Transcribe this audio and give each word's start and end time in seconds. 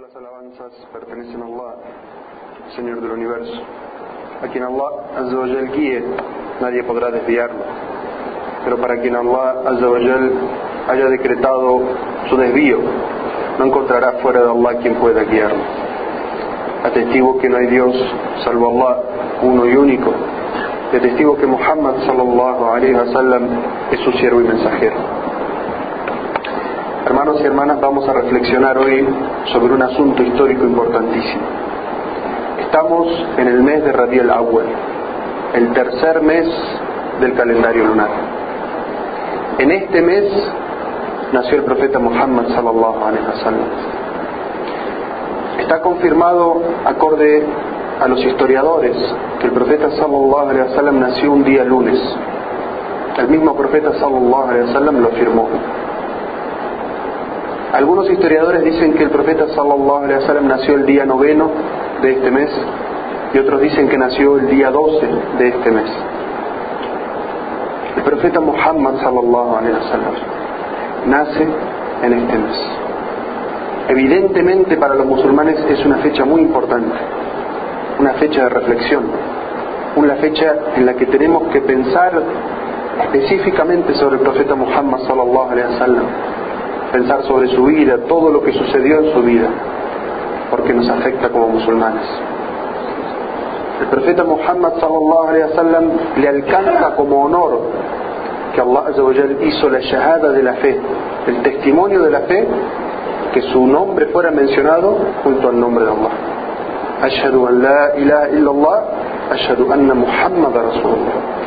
Todas 0.00 0.14
las 0.14 0.22
alabanzas 0.22 0.72
pertenecen 0.94 1.42
a 1.42 1.44
Allah, 1.44 1.74
Señor 2.74 3.02
del 3.02 3.10
universo. 3.10 3.52
A 4.42 4.46
quien 4.46 4.64
Allah 4.64 4.88
Azzawajal 5.18 5.72
guíe, 5.72 6.02
nadie 6.58 6.82
podrá 6.84 7.10
desviarlo. 7.10 7.60
Pero 8.64 8.78
para 8.78 8.98
quien 9.02 9.14
Allah 9.14 9.62
Azzawajal 9.66 10.32
haya 10.88 11.06
decretado 11.06 11.80
su 12.30 12.36
desvío, 12.38 12.78
no 13.58 13.64
encontrará 13.66 14.12
fuera 14.22 14.40
de 14.40 14.50
Allah 14.50 14.78
quien 14.80 14.94
pueda 14.94 15.24
guiarlo. 15.24 15.64
Atestigo 16.84 17.38
que 17.38 17.50
no 17.50 17.58
hay 17.58 17.66
Dios 17.66 17.94
salvo 18.44 18.70
Allah, 18.70 19.02
uno 19.42 19.66
y 19.66 19.76
único. 19.76 20.14
Atestigo 20.96 21.36
que 21.36 21.46
Muhammad 21.46 21.96
sallallahu 22.06 22.64
alaihi 22.64 22.94
wasallam 22.94 23.48
es 23.90 24.00
su 24.00 24.12
siervo 24.12 24.40
y 24.40 24.44
mensajero. 24.44 25.29
Hermanos 27.10 27.40
y 27.40 27.44
hermanas, 27.44 27.80
vamos 27.80 28.08
a 28.08 28.12
reflexionar 28.12 28.78
hoy 28.78 29.04
sobre 29.52 29.74
un 29.74 29.82
asunto 29.82 30.22
histórico 30.22 30.62
importantísimo. 30.62 31.42
Estamos 32.60 33.08
en 33.36 33.48
el 33.48 33.64
mes 33.64 33.82
de 33.82 33.90
Rabiel 33.90 34.30
Awwal, 34.30 34.66
el 35.54 35.72
tercer 35.72 36.22
mes 36.22 36.46
del 37.20 37.34
calendario 37.34 37.84
lunar. 37.84 38.10
En 39.58 39.72
este 39.72 40.00
mes 40.02 40.22
nació 41.32 41.56
el 41.56 41.64
profeta 41.64 41.98
Muhammad 41.98 42.46
sallallahu 42.54 43.04
alaihi 43.04 43.26
wasallam. 43.26 43.68
Está 45.58 45.80
confirmado 45.80 46.62
acorde 46.84 47.44
a 48.00 48.06
los 48.06 48.24
historiadores 48.24 48.96
que 49.40 49.46
el 49.48 49.52
profeta 49.52 49.90
sallallahu 49.96 50.48
alaihi 50.48 50.68
wasallam 50.70 51.00
nació 51.00 51.32
un 51.32 51.42
día 51.42 51.64
lunes. 51.64 51.98
El 53.18 53.26
mismo 53.26 53.56
profeta 53.56 53.94
sallallahu 53.98 54.48
alaihi 54.48 55.00
lo 55.00 55.08
afirmó. 55.08 55.48
Algunos 57.72 58.10
historiadores 58.10 58.64
dicen 58.64 58.94
que 58.94 59.04
el 59.04 59.10
profeta 59.10 59.46
sallallahu 59.54 60.04
alaihi 60.04 60.20
wasallam 60.22 60.48
nació 60.48 60.74
el 60.74 60.86
día 60.86 61.06
noveno 61.06 61.50
de 62.02 62.12
este 62.12 62.30
mes 62.30 62.50
y 63.32 63.38
otros 63.38 63.60
dicen 63.60 63.88
que 63.88 63.96
nació 63.96 64.38
el 64.38 64.48
día 64.48 64.70
12 64.70 65.06
de 65.38 65.48
este 65.48 65.70
mes. 65.70 65.88
El 67.96 68.02
profeta 68.02 68.40
Muhammad 68.40 68.96
sallallahu 68.96 69.56
alaihi 69.56 69.76
wasallam 69.76 70.14
nace 71.06 71.46
en 72.02 72.12
este 72.12 72.38
mes. 72.38 72.56
Evidentemente 73.88 74.76
para 74.76 74.96
los 74.96 75.06
musulmanes 75.06 75.64
es 75.70 75.84
una 75.86 75.98
fecha 75.98 76.24
muy 76.24 76.40
importante, 76.40 76.96
una 78.00 78.14
fecha 78.14 78.44
de 78.44 78.48
reflexión, 78.48 79.04
una 79.94 80.16
fecha 80.16 80.56
en 80.74 80.86
la 80.86 80.94
que 80.94 81.06
tenemos 81.06 81.44
que 81.52 81.60
pensar 81.60 82.20
específicamente 83.04 83.94
sobre 83.94 84.16
el 84.16 84.22
profeta 84.22 84.56
Muhammad 84.56 84.98
sallallahu 85.06 85.50
alaihi 85.50 85.72
wasallam 85.72 86.04
pensar 86.92 87.22
sobre 87.24 87.48
su 87.48 87.64
vida, 87.64 87.98
todo 88.08 88.30
lo 88.30 88.42
que 88.42 88.52
sucedió 88.52 89.00
en 89.00 89.12
su 89.12 89.22
vida, 89.22 89.48
porque 90.50 90.72
nos 90.72 90.88
afecta 90.88 91.28
como 91.28 91.48
musulmanes. 91.48 92.02
El 93.80 93.86
profeta 93.86 94.24
Muhammad 94.24 94.74
sallallahu 94.78 95.28
alaihi 95.28 95.44
wasallam 95.44 95.90
le 96.16 96.28
alcanza 96.28 96.94
como 96.96 97.24
honor 97.24 97.60
que 98.54 98.60
Allah 98.60 98.84
hizo 99.40 99.68
la 99.70 99.80
shahada 99.80 100.32
de 100.32 100.42
la 100.42 100.54
fe, 100.54 100.78
el 101.26 101.42
testimonio 101.42 102.02
de 102.02 102.10
la 102.10 102.20
fe, 102.20 102.46
que 103.32 103.42
su 103.42 103.66
nombre 103.66 104.06
fuera 104.06 104.30
mencionado 104.30 104.98
junto 105.22 105.48
al 105.48 105.58
nombre 105.58 105.84
de 105.84 105.90
Allah. 105.92 106.10
Ashhadu 107.02 107.46
an 107.46 107.62
la 107.62 107.96
ilaha 107.96 108.28
illallah, 108.28 108.84
ashhadu 109.32 109.72
anna 109.72 109.94
Muhammad 109.94 110.52
rasulullah. 110.52 111.40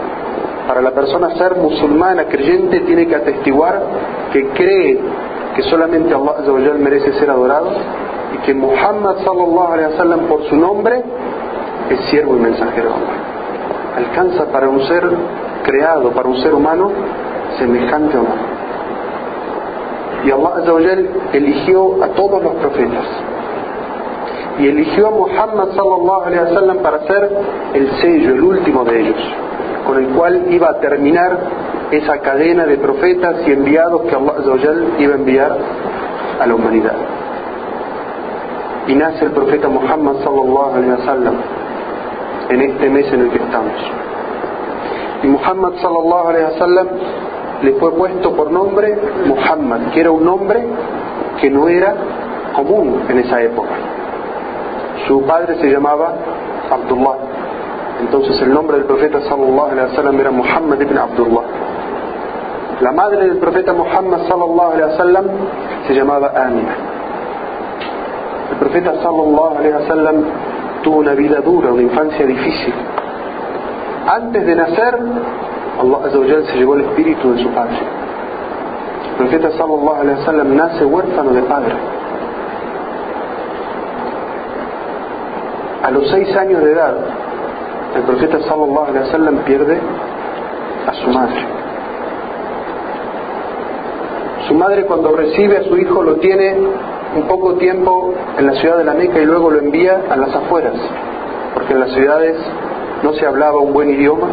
Para 0.67 0.81
la 0.81 0.91
persona 0.91 1.35
ser 1.35 1.55
musulmana, 1.55 2.25
creyente, 2.25 2.79
tiene 2.81 3.05
que 3.05 3.15
atestiguar 3.15 3.81
que 4.31 4.47
cree 4.49 4.99
que 5.55 5.63
solamente 5.63 6.13
Allah 6.13 6.73
merece 6.79 7.13
ser 7.13 7.29
adorado 7.29 7.69
y 8.33 8.37
que 8.45 8.53
Muhammad 8.53 9.17
sallallahu 9.23 9.73
alaihi 9.73 9.91
wasallam 9.93 10.19
por 10.21 10.43
su 10.49 10.55
nombre 10.55 11.03
es 11.89 11.99
siervo 12.09 12.35
y 12.35 12.39
mensajero 12.39 12.89
de 12.89 12.95
Allah. 12.95 13.97
Alcanza 13.97 14.45
para 14.51 14.69
un 14.69 14.81
ser 14.87 15.03
creado, 15.63 16.11
para 16.11 16.27
un 16.27 16.37
ser 16.41 16.53
humano 16.53 16.91
semejante 17.59 18.17
a 18.17 18.19
Allah. 18.21 18.29
Y 20.25 20.31
Allah 20.31 20.95
eligió 21.33 22.03
a 22.03 22.07
todos 22.09 22.41
los 22.41 22.53
profetas 22.55 23.05
y 24.59 24.67
eligió 24.67 25.07
a 25.07 25.11
Muhammad 25.11 25.69
sallallahu 25.75 26.21
alaihi 26.25 26.43
wasallam 26.45 26.77
para 26.77 26.99
ser 27.07 27.29
el 27.73 27.91
sello, 28.01 28.33
el 28.33 28.41
último 28.41 28.83
de 28.85 29.01
ellos, 29.01 29.21
con 29.85 29.97
el 29.97 30.09
cual 30.09 30.45
iba 30.49 30.69
a 30.69 30.79
terminar 30.79 31.37
esa 31.97 32.19
cadena 32.19 32.65
de 32.65 32.77
profetas 32.77 33.47
y 33.47 33.51
enviados 33.51 34.01
que 34.03 34.15
Allah 34.15 34.73
iba 34.99 35.13
a 35.13 35.17
enviar 35.17 35.57
a 36.39 36.47
la 36.47 36.55
humanidad. 36.55 36.95
Y 38.87 38.95
nace 38.95 39.25
el 39.25 39.31
profeta 39.31 39.69
Muhammad 39.69 40.15
sallallahu 40.23 40.75
alaihi 40.75 40.91
wasallam 40.91 41.35
en 42.49 42.61
este 42.61 42.89
mes 42.89 43.13
en 43.13 43.21
el 43.21 43.29
que 43.29 43.37
estamos. 43.37 43.73
Y 45.23 45.27
Muhammad 45.27 45.73
sallallahu 45.81 46.27
alaihi 46.27 46.45
wasallam 46.45 46.87
le 47.61 47.73
fue 47.73 47.91
puesto 47.93 48.35
por 48.35 48.51
nombre 48.51 48.97
Muhammad, 49.25 49.91
que 49.93 50.01
era 50.01 50.11
un 50.11 50.25
nombre 50.25 50.65
que 51.39 51.49
no 51.49 51.69
era 51.69 51.95
común 52.55 53.03
en 53.07 53.19
esa 53.19 53.41
época. 53.41 53.69
Su 55.07 55.21
padre 55.23 55.55
se 55.59 55.67
llamaba 55.71 56.13
Abdullah. 56.71 57.17
Entonces 58.01 58.41
el 58.41 58.53
nombre 58.53 58.77
del 58.77 58.85
profeta 58.85 59.21
sallallahu 59.21 59.71
alaihi 59.71 59.89
wasallam 59.91 60.19
era 60.19 60.31
Muhammad 60.31 60.81
ibn 60.81 60.97
Abdullah. 60.97 61.62
La 62.81 62.91
madre 62.91 63.27
del 63.27 63.37
profeta 63.37 63.73
Muhammad 63.73 64.27
sallallahu 64.27 64.71
alaihi 64.73 64.91
wasallam 64.91 65.25
se 65.87 65.93
llamaba 65.93 66.31
Amina. 66.35 66.75
El 68.51 68.57
profeta 68.57 68.93
sallallahu 69.01 69.57
alaihi 69.57 69.75
wasallam 69.75 70.15
tuvo 70.83 70.97
una 70.97 71.13
vida 71.13 71.39
dura, 71.41 71.71
una 71.71 71.81
infancia 71.81 72.25
difícil. 72.25 72.73
Antes 74.07 74.45
de 74.45 74.55
nacer, 74.55 74.99
Allah 75.79 76.43
se 76.51 76.57
llevó 76.57 76.75
el 76.75 76.81
espíritu 76.81 77.33
de 77.33 77.43
su 77.43 77.49
padre. 77.49 77.77
El 79.11 79.15
profeta 79.17 79.51
sallallahu 79.51 80.01
alaihi 80.01 80.19
wasallam 80.19 80.55
nace 80.55 80.85
huérfano 80.85 81.31
de 81.31 81.41
padre. 81.43 81.73
A 85.83 85.91
los 85.91 86.09
seis 86.09 86.35
años 86.35 86.63
de 86.63 86.71
edad, 86.71 86.95
el 87.95 88.01
profeta 88.03 88.39
sallallahu 88.39 88.85
alaihi 88.87 89.05
wasallam 89.05 89.37
pierde 89.45 89.79
a 90.87 90.93
su 90.93 91.09
madre. 91.09 91.52
Su 94.53 94.59
madre 94.59 94.85
cuando 94.85 95.15
recibe 95.15 95.57
a 95.57 95.63
su 95.63 95.75
hijo 95.77 96.03
lo 96.03 96.17
tiene 96.17 96.55
un 97.15 97.23
poco 97.23 97.55
tiempo 97.55 98.13
en 98.37 98.45
la 98.45 98.53
ciudad 98.53 98.77
de 98.77 98.83
la 98.83 98.93
Meca 98.93 99.19
y 99.19 99.25
luego 99.25 99.49
lo 99.49 99.57
envía 99.57 100.03
a 100.07 100.15
las 100.15 100.31
afueras, 100.31 100.75
porque 101.55 101.73
en 101.73 101.79
las 101.79 101.91
ciudades 101.93 102.37
no 103.01 103.13
se 103.13 103.25
hablaba 103.25 103.57
un 103.57 103.73
buen 103.73 103.89
idioma 103.89 104.27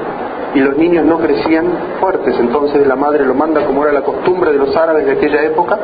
y 0.54 0.58
los 0.58 0.76
niños 0.76 1.06
no 1.06 1.20
crecían 1.20 1.68
fuertes, 2.00 2.38
entonces 2.38 2.86
la 2.86 2.96
madre 2.96 3.24
lo 3.24 3.34
manda 3.34 3.64
como 3.64 3.82
era 3.82 3.94
la 3.94 4.02
costumbre 4.02 4.52
de 4.52 4.58
los 4.58 4.76
árabes 4.76 5.06
de 5.06 5.12
aquella 5.12 5.42
época, 5.42 5.78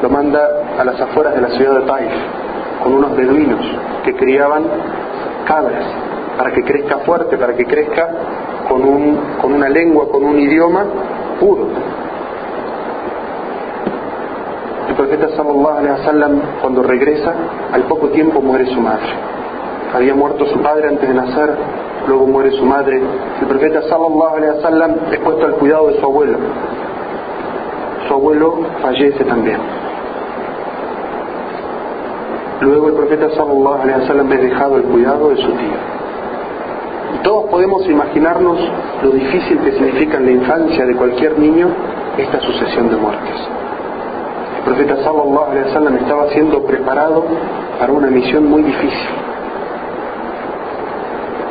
lo 0.00 0.08
manda 0.08 0.48
a 0.78 0.84
las 0.84 1.00
afueras 1.00 1.34
de 1.34 1.40
la 1.40 1.48
ciudad 1.48 1.80
de 1.80 1.86
Taif 1.86 2.12
con 2.84 2.94
unos 2.94 3.16
beduinos 3.16 3.66
que 4.04 4.14
criaban 4.14 4.62
cabras 5.44 5.86
para 6.38 6.52
que 6.52 6.62
crezca 6.62 6.98
fuerte, 6.98 7.36
para 7.36 7.56
que 7.56 7.64
crezca 7.64 8.10
con, 8.68 8.84
un, 8.84 9.18
con 9.42 9.52
una 9.52 9.68
lengua, 9.68 10.08
con 10.08 10.22
un 10.22 10.38
idioma 10.38 10.84
puro. 11.40 11.66
El 14.89 14.89
profeta 15.00 15.28
sallallahu 15.34 15.78
alaihi 15.80 15.96
wasallam 15.96 16.32
cuando 16.60 16.82
regresa, 16.82 17.32
al 17.72 17.84
poco 17.84 18.08
tiempo 18.08 18.42
muere 18.42 18.66
su 18.66 18.80
madre. 18.80 19.08
Había 19.94 20.14
muerto 20.14 20.44
su 20.46 20.58
padre 20.60 20.88
antes 20.88 21.08
de 21.08 21.14
nacer, 21.14 21.54
luego 22.06 22.26
muere 22.26 22.50
su 22.52 22.64
madre. 22.64 23.00
El 23.40 23.46
profeta 23.46 23.80
sallallahu 23.88 24.36
alaihi 24.36 24.56
wasallam 24.56 24.90
es 25.10 25.18
puesto 25.20 25.46
al 25.46 25.54
cuidado 25.54 25.88
de 25.88 25.98
su 25.98 26.04
abuelo. 26.04 26.38
Su 28.06 28.14
abuelo 28.14 28.58
fallece 28.82 29.24
también. 29.24 29.58
Luego 32.60 32.88
el 32.88 32.94
profeta 32.94 33.30
sallallahu 33.30 33.82
alaihi 33.82 34.00
wasallam 34.02 34.32
es 34.32 34.42
dejado 34.42 34.74
al 34.74 34.82
cuidado 34.82 35.30
de 35.30 35.36
su 35.36 35.50
tío. 35.52 35.78
Todos 37.22 37.50
podemos 37.50 37.88
imaginarnos 37.88 38.58
lo 39.02 39.10
difícil 39.10 39.58
que 39.60 39.72
significa 39.72 40.18
en 40.18 40.26
la 40.26 40.32
infancia 40.32 40.84
de 40.84 40.94
cualquier 40.94 41.38
niño 41.38 41.68
esta 42.18 42.38
sucesión 42.40 42.90
de 42.90 42.96
muertes. 42.96 43.60
El 44.60 44.66
profeta 44.66 44.96
sallallahu 45.02 45.50
alaihi 45.50 45.68
wasallam 45.68 45.96
estaba 45.96 46.28
siendo 46.28 46.62
preparado 46.64 47.24
para 47.78 47.92
una 47.92 48.08
misión 48.08 48.44
muy 48.44 48.62
difícil. 48.62 49.08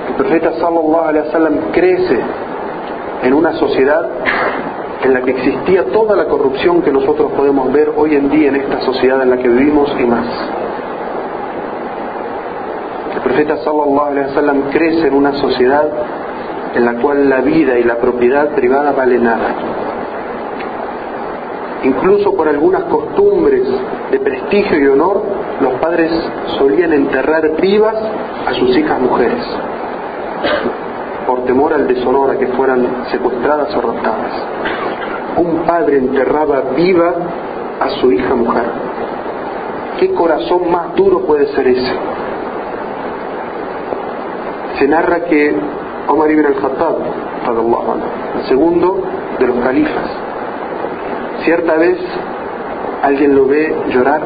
El 0.10 0.14
profeta 0.14 0.54
sallallahu 0.60 1.08
alaihi 1.08 1.26
wasallam 1.26 1.58
crece 1.72 2.20
en 3.24 3.34
una 3.34 3.54
sociedad 3.54 4.10
en 5.04 5.14
la 5.14 5.22
que 5.22 5.32
existía 5.32 5.86
toda 5.86 6.16
la 6.16 6.26
corrupción 6.26 6.84
que 6.84 6.92
nosotros 6.92 7.32
podemos 7.32 7.74
ver 7.74 7.92
hoy 7.98 8.16
en 8.16 8.30
día 8.30 8.50
en 8.50 8.58
esta 8.58 8.82
sociedad 8.82 9.24
en 9.24 9.32
la 9.32 9.38
que 9.38 9.48
vivimos 9.48 9.92
y 10.00 10.04
más. 10.04 10.28
El 13.16 13.22
profeta 13.22 13.58
sallallahu 13.58 14.08
alaihi 14.08 14.28
wasallam 14.28 14.62
crece 14.70 15.08
en 15.08 15.16
una 15.16 15.34
sociedad 15.34 15.90
en 16.76 16.86
la 16.86 16.94
cual 17.02 17.28
la 17.28 17.42
vida 17.42 17.80
y 17.80 17.84
la 17.84 17.96
propiedad 17.96 18.50
privada 18.50 18.92
vale 18.92 19.18
nada 19.18 19.56
incluso 21.84 22.36
por 22.36 22.48
algunas 22.48 22.84
costumbres 22.84 23.64
de 24.12 24.20
prestigio 24.20 24.80
y 24.80 24.88
honor, 24.88 25.22
los 25.62 25.74
padres 25.76 26.12
solían 26.58 26.94
enterrar 26.94 27.56
vivas 27.62 27.96
a 28.48 28.54
sus 28.54 28.76
hijas 28.78 29.00
mujeres, 29.00 29.44
por 31.26 31.46
temor 31.46 31.74
al 31.74 31.88
deshonor 31.88 32.32
a 32.32 32.38
que 32.38 32.48
fueran 32.48 33.06
secuestradas 33.12 33.76
o 33.76 33.82
raptadas. 33.82 34.32
Un 35.38 35.60
padre 35.66 35.98
enterraba 35.98 36.62
viva 36.76 37.14
a 37.80 37.90
su 38.02 38.12
hija 38.12 38.36
mujer. 38.36 38.66
¿Qué 40.00 40.14
corazón 40.14 40.72
más 40.72 40.96
duro 40.96 41.22
puede 41.22 41.48
ser 41.54 41.68
ese? 41.68 41.94
Se 44.80 44.88
narra 44.88 45.26
que 45.26 45.56
Omar 46.08 46.32
ibn 46.32 46.46
al-Khattab, 46.46 46.96
el 48.38 48.48
segundo 48.48 49.04
de 49.38 49.48
los 49.48 49.58
califas, 49.58 50.10
cierta 51.44 51.76
vez 51.76 51.98
alguien 53.04 53.36
lo 53.36 53.46
ve 53.46 53.74
llorar 53.90 54.22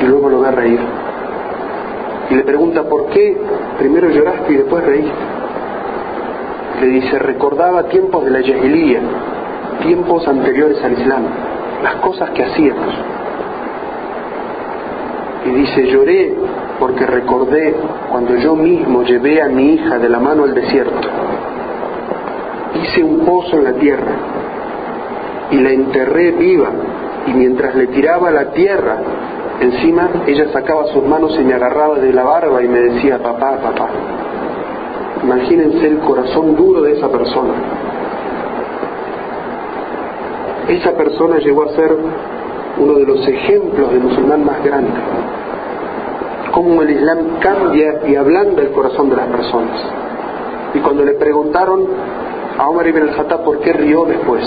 y 0.00 0.04
luego 0.04 0.28
lo 0.28 0.40
ve 0.40 0.50
reír. 0.50 0.80
Y 2.30 2.34
le 2.34 2.42
pregunta, 2.42 2.82
¿por 2.84 3.06
qué 3.06 3.36
primero 3.78 4.10
lloraste 4.10 4.52
y 4.52 4.56
después 4.56 4.84
reíste? 4.84 5.12
Le 6.80 6.86
dice, 6.88 7.18
recordaba 7.18 7.84
tiempos 7.84 8.24
de 8.24 8.30
la 8.30 8.40
Yahilía, 8.40 9.00
tiempos 9.82 10.26
anteriores 10.26 10.82
al 10.82 10.92
Islam, 10.92 11.22
las 11.82 11.94
cosas 11.96 12.30
que 12.30 12.44
hacíamos. 12.44 12.94
Y 15.46 15.50
dice, 15.50 15.86
lloré 15.86 16.34
porque 16.80 17.06
recordé 17.06 17.74
cuando 18.10 18.36
yo 18.36 18.54
mismo 18.56 19.04
llevé 19.04 19.40
a 19.40 19.48
mi 19.48 19.74
hija 19.74 19.98
de 19.98 20.08
la 20.08 20.18
mano 20.18 20.44
al 20.44 20.54
desierto. 20.54 21.08
Hice 22.82 23.04
un 23.04 23.24
pozo 23.24 23.56
en 23.56 23.64
la 23.64 23.72
tierra 23.74 24.35
y 25.50 25.56
la 25.56 25.70
enterré 25.70 26.32
viva 26.32 26.70
y 27.26 27.32
mientras 27.32 27.74
le 27.74 27.88
tiraba 27.88 28.30
la 28.30 28.52
tierra 28.52 28.98
encima, 29.60 30.08
ella 30.26 30.48
sacaba 30.52 30.86
sus 30.86 31.02
manos 31.04 31.36
y 31.38 31.44
me 31.44 31.54
agarraba 31.54 31.98
de 31.98 32.12
la 32.12 32.24
barba 32.24 32.62
y 32.62 32.68
me 32.68 32.80
decía, 32.80 33.18
papá, 33.18 33.58
papá. 33.62 33.88
Imagínense 35.22 35.86
el 35.86 35.98
corazón 35.98 36.54
duro 36.56 36.82
de 36.82 36.92
esa 36.92 37.08
persona. 37.08 37.54
Esa 40.68 40.92
persona 40.92 41.38
llegó 41.38 41.62
a 41.64 41.68
ser 41.70 41.96
uno 42.78 42.94
de 42.94 43.06
los 43.06 43.26
ejemplos 43.26 43.92
de 43.92 43.98
musulmán 43.98 44.44
más 44.44 44.62
grande. 44.62 44.92
Cómo 46.52 46.82
el 46.82 46.90
Islam 46.90 47.18
cambia 47.40 48.00
y 48.06 48.16
ablanda 48.16 48.62
el 48.62 48.70
corazón 48.70 49.08
de 49.10 49.16
las 49.16 49.28
personas. 49.28 49.80
Y 50.74 50.78
cuando 50.80 51.04
le 51.04 51.14
preguntaron 51.14 51.86
a 52.58 52.68
Omar 52.68 52.86
ibn 52.86 53.02
al-Khattab 53.02 53.44
por 53.44 53.60
qué 53.60 53.72
rió 53.72 54.04
después, 54.04 54.44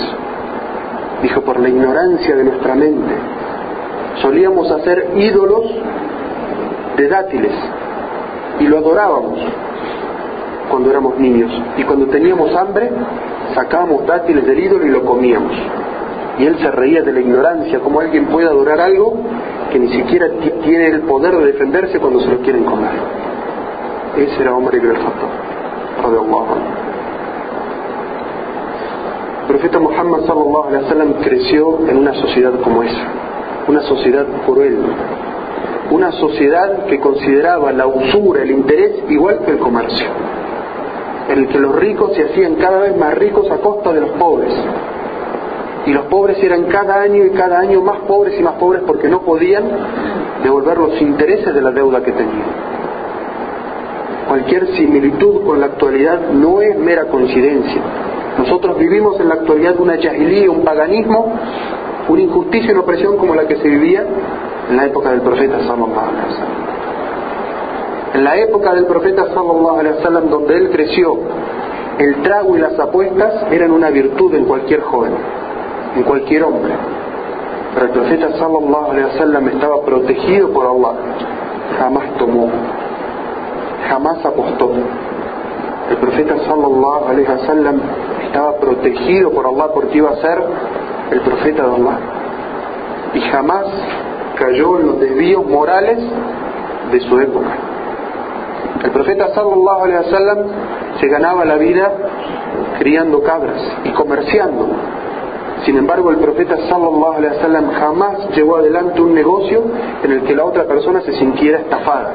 dijo 1.22 1.42
por 1.42 1.60
la 1.60 1.70
ignorancia 1.70 2.36
de 2.36 2.44
nuestra 2.44 2.76
mente. 2.76 3.14
Solíamos 4.22 4.70
hacer 4.72 5.12
ídolos 5.16 5.66
de 6.98 7.08
dátiles 7.08 7.54
y 8.60 8.66
lo 8.66 8.78
adorábamos 8.80 9.40
cuando 10.70 10.90
éramos 10.90 11.18
niños. 11.18 11.52
Y 11.78 11.84
cuando 11.84 12.08
teníamos 12.08 12.56
hambre, 12.56 12.90
sacábamos 13.54 14.06
dátiles 14.06 14.46
del 14.46 14.60
ídolo 14.60 14.86
y 14.86 14.90
lo 14.90 15.04
comíamos. 15.04 15.54
Y 16.38 16.46
él 16.46 16.58
se 16.60 16.72
reía 16.72 17.02
de 17.02 17.12
la 17.12 17.20
ignorancia, 17.20 17.80
como 17.80 18.00
alguien 18.00 18.28
puede 18.28 18.48
adorar 18.48 18.80
algo 18.80 19.18
que 19.72 19.80
ni 19.80 19.90
siquiera 19.90 20.28
tiene 20.64 20.88
el 20.88 21.02
poder 21.02 21.36
de 21.38 21.48
defenderse 21.48 22.00
cuando 22.00 22.22
se 22.22 22.30
lo 22.30 22.40
quieren 22.40 22.64
comer. 22.64 22.92
Ese 24.18 24.42
era 24.42 24.56
hombre 24.56 24.78
ibn 24.78 24.90
al 24.92 26.14
el 26.14 26.89
profeta 29.50 29.80
Muhammad 29.80 30.28
sallallahu 30.28 30.68
alaihi 30.68 30.84
wasallam 30.84 31.14
creció 31.24 31.80
en 31.90 31.98
una 31.98 32.14
sociedad 32.14 32.54
como 32.62 32.84
esa, 32.84 33.06
una 33.68 33.82
sociedad 33.82 34.28
cruel, 34.46 34.78
una 35.90 36.12
sociedad 36.12 36.86
que 36.86 37.00
consideraba 37.00 37.72
la 37.72 37.88
usura, 37.88 38.44
el 38.44 38.52
interés 38.52 38.92
igual 39.10 39.40
que 39.44 39.52
el 39.54 39.58
comercio, 39.58 40.06
en 41.30 41.40
el 41.40 41.48
que 41.48 41.58
los 41.58 41.76
ricos 41.76 42.14
se 42.16 42.26
hacían 42.26 42.58
cada 42.58 42.78
vez 42.78 42.96
más 42.96 43.16
ricos 43.16 43.50
a 43.50 43.58
costa 43.58 43.92
de 43.92 44.02
los 44.02 44.12
pobres, 44.12 44.54
y 45.88 45.94
los 45.94 46.06
pobres 46.06 46.38
eran 46.44 46.66
cada 46.66 47.02
año 47.02 47.26
y 47.26 47.32
cada 47.32 47.58
año 47.58 47.82
más 47.82 48.02
pobres 48.02 48.40
y 48.40 48.44
más 48.44 48.54
pobres 48.60 48.84
porque 48.86 49.08
no 49.08 49.22
podían 49.22 49.64
devolver 50.44 50.78
los 50.78 51.02
intereses 51.02 51.56
de 51.56 51.62
la 51.62 51.72
deuda 51.72 52.04
que 52.04 52.12
tenían. 52.12 52.70
Cualquier 54.28 54.68
similitud 54.76 55.44
con 55.44 55.60
la 55.60 55.66
actualidad 55.66 56.20
no 56.34 56.62
es 56.62 56.78
mera 56.78 57.06
coincidencia, 57.06 57.82
nosotros 58.40 58.78
vivimos 58.78 59.20
en 59.20 59.28
la 59.28 59.36
actualidad 59.36 59.78
una 59.80 59.98
jahilía, 60.02 60.50
un 60.50 60.64
paganismo, 60.64 61.34
una 62.08 62.22
injusticia 62.22 62.70
y 62.70 62.72
una 62.72 62.82
opresión 62.84 63.18
como 63.18 63.36
la 63.36 63.46
que 63.46 63.58
se 63.58 63.68
vivía 63.68 64.06
en 64.70 64.78
la 64.78 64.86
época 64.86 65.12
del 65.12 65.20
profeta 65.20 65.60
sallallahu 65.60 66.00
alaihi 66.00 66.26
wasallam. 66.26 66.70
En 68.14 68.24
la 68.24 68.38
época 68.38 68.74
del 68.76 68.86
profeta 68.86 69.26
sallallahu 69.34 69.80
alaihi 69.80 69.96
wasallam 69.98 70.30
donde 70.30 70.56
él 70.56 70.70
creció, 70.70 71.18
el 71.98 72.22
trago 72.22 72.56
y 72.56 72.62
las 72.62 72.80
apuestas 72.80 73.52
eran 73.52 73.72
una 73.72 73.90
virtud 73.90 74.34
en 74.34 74.46
cualquier 74.46 74.84
joven, 74.84 75.12
en 75.98 76.04
cualquier 76.04 76.44
hombre. 76.44 76.72
Pero 77.74 77.86
el 77.88 77.92
profeta 77.92 78.38
sallallahu 78.38 78.92
alaihi 78.92 79.06
wasallam 79.06 79.48
estaba 79.50 79.82
protegido 79.82 80.50
por 80.52 80.66
Allah. 80.66 80.94
Jamás 81.78 82.06
tomó, 82.18 82.50
jamás 83.90 84.26
apostó. 84.26 84.72
El 85.90 85.98
profeta 85.98 86.36
sallallahu 86.46 87.06
alaihi 87.10 87.28
wasallam 87.28 87.82
estaba 88.26 88.58
protegido 88.58 89.32
por 89.32 89.48
Allah 89.48 89.68
porque 89.74 89.98
iba 89.98 90.12
a 90.12 90.16
ser 90.18 90.40
el 91.12 91.22
profeta 91.22 91.64
de 91.64 91.76
Allah. 91.76 91.98
Y 93.14 93.22
jamás 93.22 93.66
cayó 94.36 94.80
en 94.80 94.88
los 94.88 95.00
desvíos 95.00 95.46
morales 95.46 95.98
de 96.92 97.00
su 97.02 97.20
época. 97.20 97.50
El 98.84 98.92
profeta 98.92 99.34
sallallahu 99.34 99.84
alaihi 99.84 100.06
wasallam 100.06 100.38
se 101.00 101.08
ganaba 101.08 101.44
la 101.46 101.56
vida 101.56 101.92
criando 102.78 103.22
cabras 103.24 103.62
y 103.84 103.90
comerciando. 103.90 104.68
Sin 105.66 105.78
embargo, 105.78 106.12
el 106.12 106.18
profeta 106.18 106.56
sallallahu 106.70 107.14
alaihi 107.14 107.36
wasallam 107.36 107.72
jamás 107.72 108.30
llevó 108.36 108.58
adelante 108.58 109.02
un 109.02 109.14
negocio 109.14 109.64
en 110.04 110.12
el 110.12 110.24
que 110.24 110.36
la 110.36 110.46
otra 110.46 110.66
persona 110.66 111.02
se 111.02 111.14
sintiera 111.14 111.60
estafada 111.60 112.14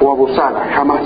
o 0.00 0.10
abusada, 0.10 0.66
jamás. 0.74 1.02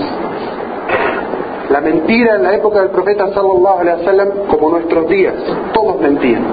La 1.70 1.80
mentira 1.80 2.36
en 2.36 2.44
la 2.44 2.54
época 2.54 2.80
del 2.80 2.90
profeta 2.90 3.32
sallallahu 3.34 3.80
alaihi 3.80 4.00
wasallam 4.00 4.28
como 4.48 4.70
nuestros 4.70 5.08
días, 5.08 5.34
todos 5.72 6.00
mentían. 6.00 6.44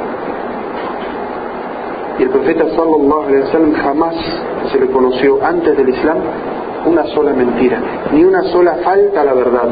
Y 2.17 2.23
el 2.23 2.29
profeta 2.29 2.65
sallallahu 2.75 3.23
alaihi 3.27 3.43
wasallam 3.43 3.73
jamás 3.73 4.15
se 4.71 4.79
le 4.79 4.87
conoció 4.87 5.39
antes 5.43 5.77
del 5.77 5.89
Islam 5.89 6.17
una 6.85 7.05
sola 7.07 7.31
mentira, 7.33 7.77
ni 8.11 8.23
una 8.23 8.43
sola 8.43 8.77
falta 8.83 9.21
a 9.21 9.23
la 9.23 9.33
verdad. 9.33 9.69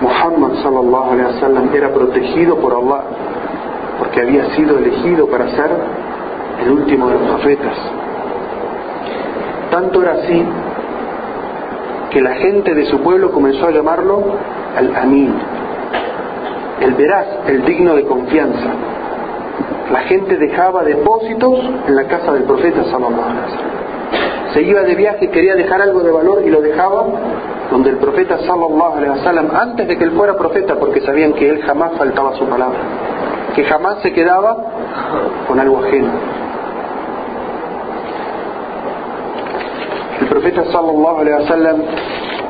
Muhammad 0.00 0.62
sallallahu 0.62 1.10
alaihi 1.12 1.34
wasallam 1.34 1.74
era 1.74 1.92
protegido 1.92 2.56
por 2.56 2.74
Allah 2.74 3.02
porque 4.00 4.20
había 4.20 4.46
sido 4.56 4.78
elegido 4.78 5.28
para 5.28 5.48
ser 5.50 5.70
el 6.64 6.72
último 6.72 7.08
de 7.08 7.18
los 7.18 7.28
profetas. 7.28 7.76
Tanto 9.70 10.02
era 10.02 10.12
así 10.12 10.44
que 12.10 12.20
la 12.20 12.34
gente 12.34 12.74
de 12.74 12.86
su 12.86 13.00
pueblo 13.00 13.30
comenzó 13.30 13.66
a 13.66 13.70
llamarlo 13.70 14.22
al 14.76 14.96
Amin, 14.96 15.34
el 16.80 16.94
veraz, 16.94 17.26
el 17.46 17.64
digno 17.64 17.94
de 17.94 18.04
confianza. 18.04 18.70
La 19.92 20.00
gente 20.00 20.36
dejaba 20.36 20.84
depósitos 20.84 21.58
en 21.86 21.96
la 21.96 22.04
casa 22.04 22.32
del 22.32 22.44
profeta 22.44 22.84
sallallahu 22.84 24.52
Se 24.52 24.62
iba 24.62 24.82
de 24.82 24.94
viaje 24.94 25.30
quería 25.30 25.54
dejar 25.54 25.82
algo 25.82 26.00
de 26.00 26.12
valor 26.12 26.42
y 26.44 26.50
lo 26.50 26.60
dejaba 26.60 27.06
donde 27.70 27.90
el 27.90 27.96
profeta 27.96 28.38
sallallahu 28.38 28.96
alaihi 28.96 29.10
wasallam 29.10 29.50
antes 29.54 29.86
de 29.86 29.96
que 29.96 30.04
él 30.04 30.12
fuera 30.12 30.36
profeta 30.36 30.76
porque 30.76 31.00
sabían 31.00 31.32
que 31.32 31.48
él 31.48 31.62
jamás 31.62 31.92
faltaba 31.96 32.34
su 32.34 32.44
palabra, 32.46 32.78
que 33.54 33.64
jamás 33.64 34.00
se 34.02 34.12
quedaba 34.12 34.56
con 35.46 35.58
algo 35.58 35.78
ajeno. 35.84 36.39
El 40.20 40.28
profeta 40.28 40.64
sallallahu 40.64 41.18
alaihi 41.20 41.42
wasallam 41.42 41.76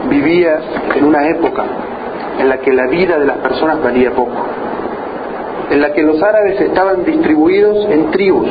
vivía 0.09 0.59
en 0.97 1.05
una 1.05 1.29
época 1.29 1.65
en 2.39 2.49
la 2.49 2.59
que 2.59 2.73
la 2.73 2.87
vida 2.87 3.19
de 3.19 3.27
las 3.27 3.39
personas 3.39 3.83
valía 3.83 4.11
poco, 4.13 4.47
en 5.71 5.81
la 5.81 5.93
que 5.93 6.03
los 6.03 6.23
árabes 6.23 6.61
estaban 6.61 7.05
distribuidos 7.05 7.87
en 7.91 8.11
tribus 8.11 8.49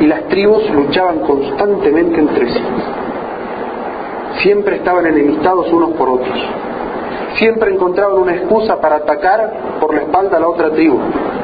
y 0.00 0.06
las 0.06 0.28
tribus 0.28 0.68
luchaban 0.70 1.20
constantemente 1.20 2.20
entre 2.20 2.48
sí. 2.52 2.62
Siempre 4.42 4.76
estaban 4.76 5.06
enemistados 5.06 5.72
unos 5.72 5.92
por 5.92 6.08
otros. 6.10 6.38
Siempre 7.36 7.72
encontraban 7.72 8.18
una 8.18 8.34
excusa 8.34 8.80
para 8.80 8.96
atacar 8.96 9.78
por 9.80 9.94
la 9.94 10.02
espalda 10.02 10.36
a 10.36 10.40
la 10.40 10.48
otra 10.48 10.70
tribu, 10.70 10.98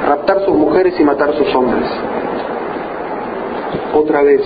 raptar 0.07 0.41
sus 0.45 0.57
mujeres 0.57 0.99
y 0.99 1.05
matar 1.05 1.35
sus 1.35 1.55
hombres. 1.55 1.85
Otra 3.95 4.23
vez, 4.23 4.43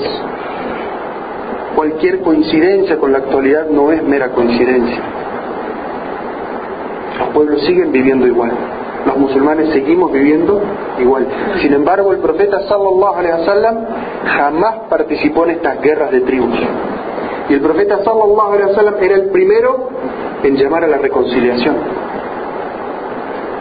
cualquier 1.76 2.21
coincidencia 2.21 2.97
con 2.97 3.12
la 3.12 3.18
actualidad 3.18 3.68
no 3.68 3.92
es 3.92 4.02
mera 4.02 4.30
coincidencia. 4.30 5.02
Los 7.18 7.28
pueblos 7.28 7.61
siguen 7.66 7.92
viviendo 7.92 8.26
igual. 8.26 8.52
Los 9.06 9.16
musulmanes 9.18 9.73
seguimos 9.73 10.11
viviendo 10.11 10.61
igual. 10.99 11.26
Sin 11.61 11.73
embargo, 11.75 12.12
el 12.12 12.18
profeta 12.18 12.66
sallallahu 12.66 13.14
alaihi 13.14 13.40
wasallam 13.40 13.76
jamás 14.25 14.75
participó 14.88 15.45
en 15.45 15.50
estas 15.50 15.80
guerras 15.80 16.11
de 16.11 16.23
tribus. 16.23 16.59
Y 17.49 17.54
el 17.54 17.61
profeta 17.61 18.02
sallallahu 18.02 18.52
alaihi 18.52 18.71
wasallam 18.71 18.95
era 19.00 19.14
el 19.14 19.28
primero 19.30 19.90
en 20.42 20.56
llamar 20.56 20.85
a 20.85 20.88
la 20.88 20.99
reconciliación. 20.99 21.76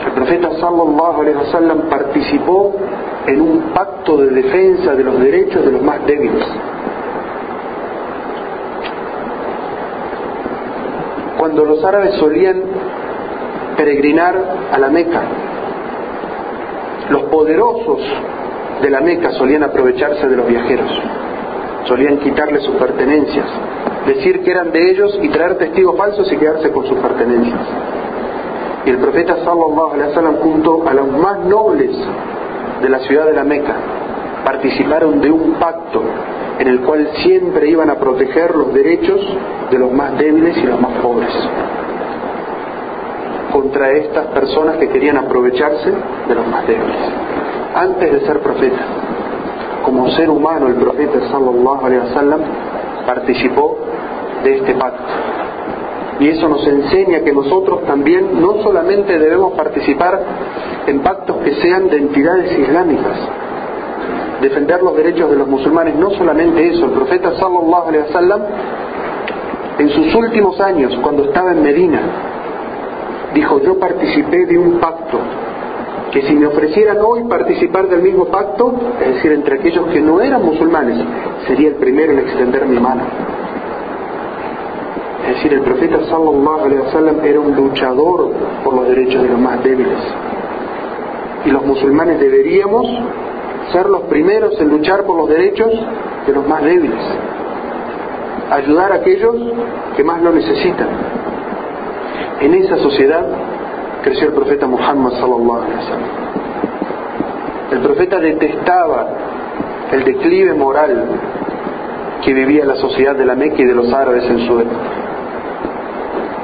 El 0.05 0.11
profeta 0.13 0.51
sallallahu 0.59 1.21
alaihi 1.21 1.37
wasallam 1.37 1.81
participó 1.89 2.73
en 3.27 3.41
un 3.41 3.59
pacto 3.73 4.17
de 4.17 4.29
defensa 4.29 4.95
de 4.95 5.03
los 5.03 5.19
derechos 5.19 5.65
de 5.65 5.71
los 5.71 5.81
más 5.81 6.03
débiles. 6.05 6.45
Cuando 11.55 11.73
los 11.73 11.85
árabes 11.85 12.15
solían 12.15 12.63
peregrinar 13.77 14.35
a 14.73 14.77
la 14.77 14.89
Meca, 14.89 15.21
los 17.09 17.23
poderosos 17.31 18.01
de 18.81 18.89
la 18.89 18.99
Meca 18.99 19.31
solían 19.31 19.63
aprovecharse 19.63 20.27
de 20.27 20.35
los 20.35 20.45
viajeros, 20.47 20.91
solían 21.85 22.17
quitarles 22.17 22.61
sus 22.61 22.75
pertenencias, 22.75 23.45
decir 24.05 24.43
que 24.43 24.51
eran 24.51 24.73
de 24.73 24.91
ellos 24.91 25.17
y 25.21 25.29
traer 25.29 25.57
testigos 25.57 25.95
falsos 25.95 26.29
y 26.29 26.35
quedarse 26.35 26.69
con 26.73 26.85
sus 26.87 26.97
pertenencias. 26.97 27.61
Y 28.85 28.89
el 28.89 28.97
profeta 28.97 29.37
sallallahu 29.37 29.93
alaihi 29.93 30.09
wasallam 30.09 30.35
junto 30.39 30.83
a 30.85 30.93
los 30.93 31.07
más 31.07 31.39
nobles 31.39 31.95
de 32.81 32.89
la 32.89 32.99
ciudad 32.99 33.27
de 33.27 33.33
la 33.33 33.45
Meca 33.45 33.75
participaron 34.43 35.21
de 35.21 35.31
un 35.31 35.53
pacto 35.53 36.03
en 36.59 36.67
el 36.67 36.81
cual 36.81 37.09
siempre 37.23 37.69
iban 37.69 37.89
a 37.89 37.95
proteger 37.95 38.55
los 38.55 38.73
derechos 38.73 39.21
de 39.71 39.79
los 39.79 39.91
más 39.91 40.17
débiles 40.17 40.57
y 40.57 40.63
los 40.63 40.79
más 40.79 40.93
pobres 41.01 41.33
contra 43.55 43.89
estas 43.91 44.27
personas 44.27 44.75
que 44.75 44.89
querían 44.89 45.15
aprovecharse 45.15 45.89
de 46.27 46.35
los 46.35 46.45
más 46.45 46.67
débiles. 46.67 46.97
Antes 47.73 48.11
de 48.11 48.19
ser 48.27 48.41
profeta, 48.41 48.83
como 49.81 50.09
ser 50.09 50.29
humano, 50.29 50.67
el 50.67 50.75
profeta 50.75 51.29
sallallahu 51.31 51.85
alaihi 51.85 52.01
wasallam 52.01 52.41
participó 53.05 53.77
de 54.43 54.57
este 54.57 54.73
pacto. 54.73 55.03
Y 56.19 56.29
eso 56.29 56.49
nos 56.49 56.67
enseña 56.67 57.21
que 57.21 57.31
nosotros 57.31 57.85
también 57.85 58.41
no 58.41 58.61
solamente 58.61 59.17
debemos 59.17 59.53
participar 59.53 60.19
en 60.87 60.99
pactos 60.99 61.37
que 61.37 61.55
sean 61.55 61.87
de 61.89 61.97
entidades 61.97 62.57
islámicas, 62.59 63.17
defender 64.49 64.81
los 64.81 64.95
derechos 64.95 65.29
de 65.29 65.35
los 65.35 65.47
musulmanes, 65.47 65.95
no 65.95 66.11
solamente 66.11 66.67
eso, 66.67 66.85
el 66.85 66.91
profeta 66.91 67.35
sallallahu 67.35 67.87
alaihi 67.87 68.05
wasallam 68.07 68.41
en 69.77 69.89
sus 69.89 70.15
últimos 70.15 70.59
años, 70.61 70.97
cuando 71.01 71.25
estaba 71.25 71.51
en 71.51 71.61
Medina, 71.61 71.99
dijo, 73.33 73.59
yo 73.61 73.77
participé 73.77 74.45
de 74.45 74.57
un 74.57 74.79
pacto, 74.79 75.19
que 76.11 76.21
si 76.21 76.33
me 76.33 76.47
ofrecieran 76.47 76.97
hoy 77.05 77.25
participar 77.25 77.89
del 77.89 78.01
mismo 78.01 78.25
pacto, 78.25 78.73
es 79.01 79.15
decir, 79.15 79.33
entre 79.33 79.59
aquellos 79.59 79.87
que 79.87 79.99
no 79.99 80.21
eran 80.21 80.45
musulmanes, 80.45 80.97
sería 81.45 81.69
el 81.69 81.75
primero 81.75 82.13
en 82.13 82.19
extender 82.19 82.65
mi 82.65 82.79
mano. 82.79 83.01
Es 85.27 85.35
decir, 85.35 85.53
el 85.53 85.61
profeta 85.61 85.99
sallallahu 86.05 86.65
alaihi 86.65 86.81
wasallam 86.81 87.25
era 87.25 87.39
un 87.41 87.55
luchador 87.55 88.31
por 88.63 88.75
los 88.75 88.87
derechos 88.87 89.23
de 89.23 89.29
los 89.29 89.39
más 89.39 89.61
débiles. 89.61 89.99
Y 91.45 91.49
los 91.49 91.65
musulmanes 91.65 92.19
deberíamos 92.19 92.87
ser 93.71 93.87
los 93.87 94.01
primeros 94.03 94.59
en 94.59 94.69
luchar 94.69 95.03
por 95.03 95.17
los 95.17 95.29
derechos 95.29 95.71
de 96.25 96.33
los 96.33 96.47
más 96.47 96.63
débiles. 96.63 97.01
Ayudar 98.51 98.91
a 98.91 98.95
aquellos 98.95 99.35
que 99.95 100.03
más 100.03 100.21
lo 100.21 100.31
necesitan. 100.31 100.87
En 102.41 102.53
esa 102.53 102.77
sociedad 102.77 103.25
creció 104.03 104.27
el 104.27 104.33
profeta 104.33 104.67
Muhammad 104.67 105.11
sallallahu 105.13 105.61
alaihi 105.61 105.75
wasallam. 105.77 106.09
El 107.71 107.79
profeta 107.79 108.19
detestaba 108.19 109.07
el 109.91 110.03
declive 110.03 110.53
moral 110.53 111.05
que 112.23 112.33
vivía 112.33 112.65
la 112.65 112.75
sociedad 112.75 113.15
de 113.15 113.25
la 113.25 113.35
Meca 113.35 113.61
y 113.61 113.65
de 113.65 113.73
los 113.73 113.91
árabes 113.91 114.23
en 114.25 114.39
su 114.47 114.59
época. 114.59 114.75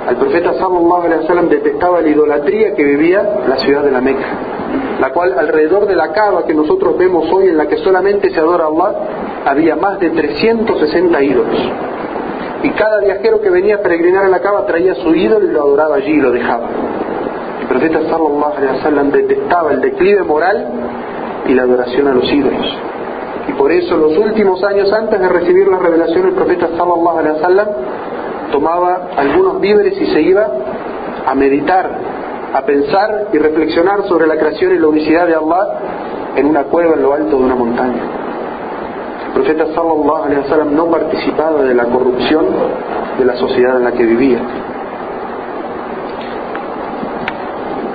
El 0.09 0.15
profeta 0.15 0.53
sallallahu 0.53 1.03
alaihi 1.03 1.21
wasallam 1.21 1.49
detestaba 1.49 2.01
la 2.01 2.09
idolatría 2.09 2.73
que 2.73 2.83
vivía 2.83 3.43
la 3.47 3.57
ciudad 3.57 3.83
de 3.83 3.91
la 3.91 4.01
Meca, 4.01 4.27
la 5.01 5.11
cual 5.11 5.33
alrededor 5.35 5.87
de 5.87 5.95
la 5.95 6.13
cava 6.13 6.45
que 6.45 6.53
nosotros 6.53 6.95
vemos 6.95 7.27
hoy 7.33 7.47
en 7.47 7.57
la 7.57 7.67
que 7.67 7.77
solamente 7.77 8.29
se 8.29 8.39
adora 8.39 8.65
a 8.65 8.67
Allah, 8.67 8.99
había 9.47 9.75
más 9.75 9.99
de 9.99 10.11
360 10.11 11.23
ídolos. 11.23 11.57
Y 12.61 12.69
cada 12.69 12.99
viajero 12.99 13.41
que 13.41 13.49
venía 13.49 13.77
a 13.77 13.79
peregrinar 13.79 14.25
a 14.25 14.29
la 14.29 14.39
cava 14.41 14.63
traía 14.67 14.93
su 14.93 15.15
ídolo 15.15 15.47
y 15.47 15.51
lo 15.51 15.63
adoraba 15.63 15.95
allí 15.95 16.11
y 16.11 16.21
lo 16.21 16.31
dejaba. 16.31 16.67
El 17.61 17.67
profeta 17.67 17.99
sallallahu 18.11 18.53
alaihi 18.57 18.75
wasallam 18.75 19.09
detestaba 19.09 19.71
el 19.71 19.81
declive 19.81 20.21
moral 20.21 20.67
y 21.47 21.53
la 21.55 21.63
adoración 21.63 22.07
a 22.07 22.13
los 22.13 22.31
ídolos. 22.31 22.77
Y 23.47 23.53
por 23.53 23.71
eso 23.71 23.97
los 23.97 24.15
últimos 24.19 24.63
años 24.63 24.93
antes 24.93 25.19
de 25.19 25.27
recibir 25.27 25.67
la 25.67 25.79
revelación 25.79 26.27
el 26.27 26.33
profeta 26.33 26.67
sallallahu 26.77 27.17
alaihi 27.17 27.37
wasallam 27.37 27.67
tomaba 28.51 29.07
algunos 29.17 29.59
víveres 29.59 29.99
y 29.99 30.05
se 30.13 30.21
iba 30.21 30.47
a 31.25 31.33
meditar, 31.33 31.89
a 32.53 32.61
pensar 32.61 33.27
y 33.31 33.37
reflexionar 33.37 34.03
sobre 34.07 34.27
la 34.27 34.37
creación 34.37 34.75
y 34.75 34.79
la 34.79 34.87
unicidad 34.87 35.27
de 35.27 35.35
Allah 35.35 35.67
en 36.35 36.45
una 36.47 36.63
cueva 36.63 36.95
en 36.95 37.01
lo 37.01 37.13
alto 37.13 37.37
de 37.37 37.43
una 37.43 37.55
montaña. 37.55 38.01
El 39.27 39.33
profeta 39.33 39.65
sallallahu 39.73 40.23
alaihi 40.23 40.41
wasallam 40.41 40.75
no 40.75 40.87
participaba 40.87 41.61
de 41.61 41.73
la 41.73 41.85
corrupción 41.85 42.47
de 43.17 43.25
la 43.25 43.35
sociedad 43.35 43.77
en 43.77 43.83
la 43.85 43.91
que 43.91 44.03
vivía. 44.03 44.39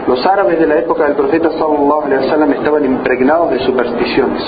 Los 0.07 0.25
árabes 0.25 0.59
de 0.59 0.67
la 0.67 0.79
época 0.79 1.05
del 1.05 1.15
profeta 1.15 1.51
sallallahu 1.51 2.03
alaihi 2.05 2.25
wasallam 2.25 2.53
estaban 2.53 2.85
impregnados 2.85 3.51
de 3.51 3.59
supersticiones. 3.61 4.43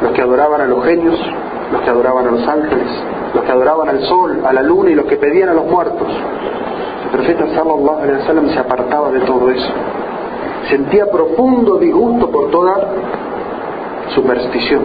Los 0.00 0.12
que 0.12 0.22
adoraban 0.22 0.60
a 0.60 0.66
los 0.66 0.84
genios, 0.84 1.18
los 1.72 1.82
que 1.82 1.90
adoraban 1.90 2.28
a 2.28 2.30
los 2.30 2.46
ángeles, 2.46 2.88
los 3.34 3.44
que 3.44 3.52
adoraban 3.52 3.88
al 3.88 4.00
sol, 4.04 4.42
a 4.46 4.52
la 4.52 4.62
luna 4.62 4.90
y 4.90 4.94
los 4.94 5.06
que 5.06 5.16
pedían 5.16 5.48
a 5.50 5.54
los 5.54 5.66
muertos. 5.66 6.08
El 7.16 7.22
profeta 7.22 7.46
sallallahu 7.54 8.02
alaihi 8.02 8.18
wasallam 8.20 8.50
se 8.50 8.58
apartaba 8.58 9.10
de 9.10 9.20
todo 9.20 9.48
eso. 9.48 9.72
Sentía 10.68 11.06
profundo 11.06 11.78
disgusto 11.78 12.30
por 12.30 12.50
toda 12.50 12.74
superstición. 14.14 14.82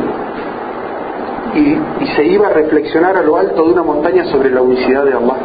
Y, 1.54 2.08
se 2.16 2.24
iba 2.24 2.48
a 2.48 2.52
reflexionar 2.52 3.18
a 3.18 3.22
lo 3.22 3.36
alto 3.36 3.66
de 3.66 3.74
una 3.74 3.84
montaña 3.84 4.24
sobre 4.32 4.50
la 4.50 4.62
unicidad 4.62 5.04
de 5.04 5.14
Allah. 5.14 5.36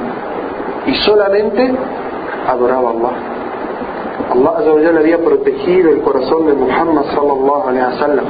Y 0.86 0.94
solamente 0.94 1.74
adoraba 2.46 2.90
a 2.90 2.92
Allah. 2.92 3.12
Allah 4.30 4.92
le 4.92 5.00
había 5.00 5.18
protegido 5.18 5.90
el 5.90 6.02
corazón 6.02 6.46
de 6.46 6.52
Muhammad 6.52 7.02
sallallahu 7.16 7.68
alaihi 7.68 7.94
wasallam. 7.94 8.26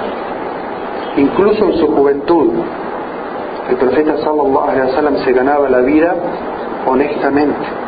Incluso 1.18 1.66
en 1.66 1.74
su 1.74 1.88
juventud, 1.88 2.52
el 3.68 3.76
profeta 3.76 4.16
sallallahu 4.16 4.70
alaihi 4.70 4.88
wasallam 4.88 5.16
se 5.26 5.32
ganaba 5.32 5.68
la 5.68 5.80
vida 5.80 6.14
honestamente. 6.86 7.84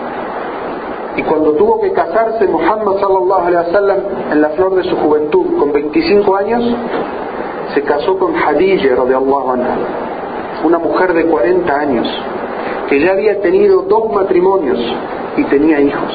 Y 1.17 1.23
cuando 1.23 1.53
tuvo 1.53 1.81
que 1.81 1.93
casarse 1.93 2.47
Muhammad 2.47 3.01
sallallahu 3.01 3.47
alaihi 3.47 3.67
wasallam 3.67 3.99
en 4.31 4.41
la 4.41 4.49
flor 4.51 4.75
de 4.77 4.85
su 4.85 4.97
juventud, 4.97 5.59
con 5.59 5.73
25 5.73 6.37
años, 6.37 6.63
se 7.75 7.83
casó 7.83 8.19
con 8.19 8.35
Hadija 8.37 8.95
radiallahu 8.95 9.51
anha, 9.51 9.77
una 10.65 10.79
mujer 10.79 11.13
de 11.13 11.27
40 11.27 11.75
años, 11.75 12.07
que 12.89 13.01
ya 13.01 13.13
había 13.13 13.41
tenido 13.41 13.83
dos 13.83 14.13
matrimonios 14.13 14.79
y 15.37 15.45
tenía 15.45 15.81
hijos. 15.81 16.13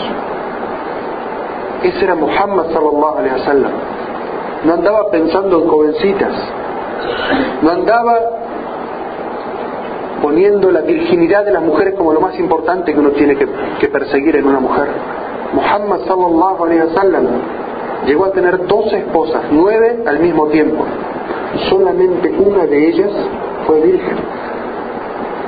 Ese 1.83 2.05
era 2.05 2.15
Muhammad 2.15 2.67
sallallahu 2.71 3.17
alaihi 3.17 3.35
wasallam. 3.39 3.71
No 4.65 4.73
andaba 4.73 5.11
pensando 5.11 5.61
en 5.61 5.69
jovencitas, 5.69 6.33
no 7.61 7.69
andaba 7.71 8.42
poniendo 10.23 10.71
la 10.71 10.79
virginidad 10.79 11.43
de 11.43 11.51
las 11.51 11.61
mujeres 11.61 11.95
como 11.95 12.13
lo 12.13 12.21
más 12.21 12.39
importante 12.39 12.93
que 12.93 12.99
uno 12.99 13.11
tiene 13.11 13.35
que, 13.35 13.45
que 13.81 13.89
perseguir 13.89 14.37
en 14.37 14.47
una 14.47 14.61
mujer. 14.61 14.87
Muhammad 15.51 15.99
sallallahu 16.07 16.63
alaihi 16.63 16.81
wasallam 16.83 17.27
llegó 18.05 18.25
a 18.25 18.31
tener 18.31 18.65
dos 18.65 18.91
esposas, 18.93 19.43
nueve 19.51 20.01
al 20.05 20.19
mismo 20.19 20.47
tiempo. 20.47 20.85
Solamente 21.69 22.33
una 22.39 22.65
de 22.65 22.87
ellas 22.87 23.11
fue 23.67 23.81
virgen. 23.81 24.17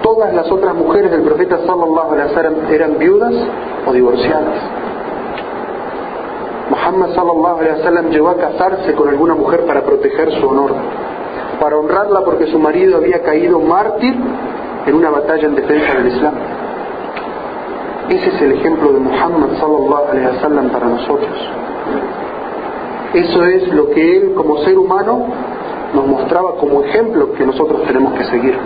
Todas 0.04 0.34
las 0.34 0.52
otras 0.52 0.76
mujeres 0.76 1.10
del 1.10 1.22
profeta 1.22 1.58
sallallahu 1.66 2.12
alaihi 2.12 2.30
wasallam 2.32 2.56
eran 2.70 2.98
viudas 3.00 3.34
o 3.88 3.94
divorciadas. 3.94 4.58
Muhammad 6.70 7.16
sallallahu 7.16 7.60
alaihi 7.62 7.80
wasallam 7.80 8.10
llegó 8.10 8.28
a 8.28 8.36
casarse 8.36 8.94
con 8.94 9.08
alguna 9.08 9.36
mujer 9.36 9.66
para 9.66 9.84
proteger 9.84 10.34
su 10.34 10.50
honor, 10.50 10.74
para 11.62 11.78
honrarla 11.78 12.26
porque 12.26 12.48
su 12.48 12.60
marido 12.60 12.98
había 12.98 13.22
caído 13.22 13.58
mártir 13.62 14.16
en 14.86 14.96
una 14.96 15.10
batalla 15.10 15.48
en 15.48 15.56
defensa 15.56 15.94
del 15.96 16.08
Islam. 16.08 16.34
Ese 18.10 18.30
es 18.30 18.42
el 18.42 18.52
ejemplo 18.54 18.94
de 18.94 19.00
Muhammad 19.00 19.50
sallallahu 19.60 20.12
alaihi 20.12 20.28
wasallam 20.28 20.70
para 20.70 20.86
nosotros. 20.88 21.50
Eso 23.14 23.46
es 23.46 23.74
lo 23.74 23.90
que 23.92 24.18
él 24.18 24.34
como 24.36 24.58
ser 24.60 24.78
humano 24.78 25.26
nos 25.94 26.08
mostraba 26.08 26.56
como 26.58 26.84
ejemplo 26.84 27.34
que 27.34 27.46
nosotros 27.46 27.84
tenemos 27.88 28.14
que 28.14 28.26
seguir. 28.26 28.58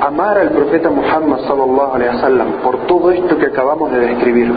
Amar 0.00 0.38
al 0.38 0.50
profeta 0.50 0.88
Muhammad 0.88 1.40
sallallahu 1.46 1.94
alaihi 1.94 2.14
wasallam 2.14 2.48
por 2.62 2.78
todo 2.86 3.10
esto 3.10 3.36
que 3.36 3.46
acabamos 3.46 3.90
de 3.90 4.00
describir 4.00 4.52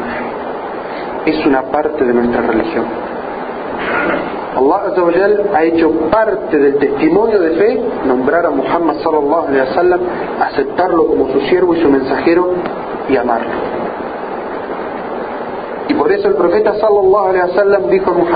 es 1.26 1.46
una 1.46 1.64
parte 1.64 2.06
de 2.06 2.14
nuestra 2.14 2.42
religión. 2.42 3.13
Allah 4.56 4.94
ha 5.54 5.64
hecho 5.64 5.92
parte 6.12 6.58
del 6.58 6.76
testimonio 6.76 7.40
de 7.40 7.52
fe 7.52 7.82
nombrar 8.06 8.46
a 8.46 8.52
Muhammad 8.52 8.98
sallallahu 9.04 9.48
alaihi 9.48 9.68
wasallam, 9.70 10.00
aceptarlo 10.42 11.08
como 11.08 11.32
su 11.32 11.40
siervo 11.42 11.74
y 11.76 11.82
su 11.82 11.90
mensajero 11.90 12.52
y 13.10 13.18
amarlo. 13.18 13.50
Y 15.90 15.94
por 15.96 16.12
eso 16.12 16.28
el 16.28 16.36
profeta 16.36 16.76
sallallahu 16.76 17.28
alaihi 17.30 17.50
wasallam 17.50 17.90
dijo 17.90 18.12
en 18.12 18.22
un 18.22 18.34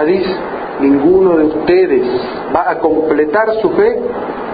ninguno 0.79 1.37
de 1.37 1.45
ustedes 1.45 2.07
va 2.55 2.71
a 2.71 2.79
completar 2.79 3.53
su 3.61 3.69
fe 3.71 3.99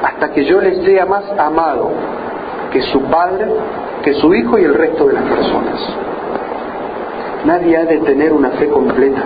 hasta 0.03 0.31
que 0.31 0.45
yo 0.45 0.61
les 0.61 0.83
sea 0.83 1.05
más 1.05 1.23
amado 1.37 1.89
que 2.71 2.81
su 2.81 3.01
padre, 3.03 3.45
que 4.03 4.13
su 4.15 4.33
hijo 4.33 4.57
y 4.57 4.63
el 4.63 4.73
resto 4.73 5.05
de 5.05 5.13
las 5.13 5.23
personas. 5.23 5.79
Nadie 7.45 7.77
ha 7.77 7.85
de 7.85 7.99
tener 7.99 8.33
una 8.33 8.49
fe 8.51 8.67
completa. 8.69 9.21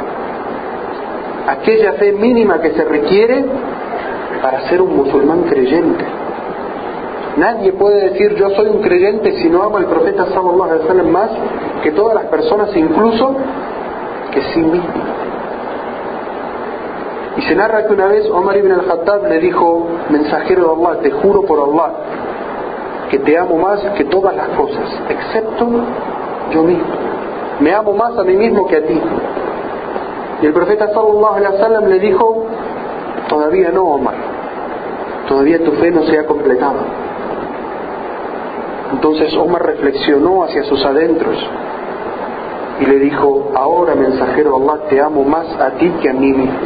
Aquella 1.48 1.94
fe 1.94 2.12
mínima 2.12 2.60
que 2.62 2.72
se 2.72 2.84
requiere 2.84 3.46
para 4.42 4.68
ser 4.70 4.82
un 4.82 4.96
musulmán 4.96 5.44
creyente. 5.44 6.06
Nadie 7.38 7.72
puede 7.74 8.10
decir 8.10 8.36
yo 8.36 8.50
soy 8.52 8.68
un 8.68 8.82
creyente 8.82 9.32
si 9.42 9.50
no 9.50 9.64
ama 9.64 9.80
al 9.80 9.86
profeta 9.86 10.26
sallallahu 10.26 10.64
alaihi 10.64 10.82
wasallam 10.82 11.10
más 11.10 11.30
que 11.84 11.92
todas 11.92 12.16
las 12.16 12.26
personas, 12.26 12.76
incluso 12.76 13.36
que 14.34 14.42
sí 14.54 14.60
mismo. 14.60 14.90
Y 17.38 17.42
se 17.44 17.56
narra 17.56 17.86
que 17.86 17.94
una 17.94 18.08
vez 18.08 18.28
Omar 18.32 18.58
ibn 18.58 18.72
al-Khattab 18.72 19.28
le 19.28 19.40
dijo, 19.40 19.88
mensajero 20.10 20.64
de 20.64 20.90
Allah, 20.90 21.00
te 21.02 21.12
juro 21.12 21.44
por 21.44 21.60
Allah, 21.60 21.94
que 23.12 23.20
te 23.20 23.38
amo 23.38 23.58
más 23.58 23.80
que 23.96 24.06
todas 24.06 24.36
las 24.36 24.50
cosas, 24.50 25.00
excepto 25.08 25.68
yo 26.52 26.64
mismo. 26.64 26.86
Me 27.60 27.74
amo 27.74 27.94
más 27.94 28.18
a 28.18 28.24
mí 28.24 28.36
mismo 28.36 28.66
que 28.68 28.78
a 28.78 28.86
ti. 28.86 29.00
Y 30.42 30.46
el 30.46 30.54
profeta 30.54 30.88
sallallahu 30.94 31.36
alaihi 31.36 31.54
wasallam 31.54 31.86
le 31.86 32.00
dijo, 32.00 32.46
todavía 33.28 33.72
no, 33.72 33.84
Omar, 33.86 34.16
todavía 35.28 35.64
tu 35.64 35.72
fe 35.74 35.92
no 35.92 36.04
se 36.04 36.20
ha 36.20 36.26
completado. 36.26 36.80
Entonces 38.94 39.36
Omar 39.36 39.66
reflexionó 39.66 40.44
hacia 40.44 40.64
sus 40.64 40.84
adentros 40.86 41.38
y 42.80 42.86
le 42.86 43.00
dijo, 43.00 43.52
ahora 43.56 43.96
mensajero 43.96 44.58
Allah, 44.58 44.82
te 44.90 45.02
amo 45.02 45.24
más 45.24 45.48
a 45.60 45.72
ti 45.72 45.90
que 46.02 46.10
a 46.10 46.14
mí 46.14 46.32
mismo. 46.32 46.60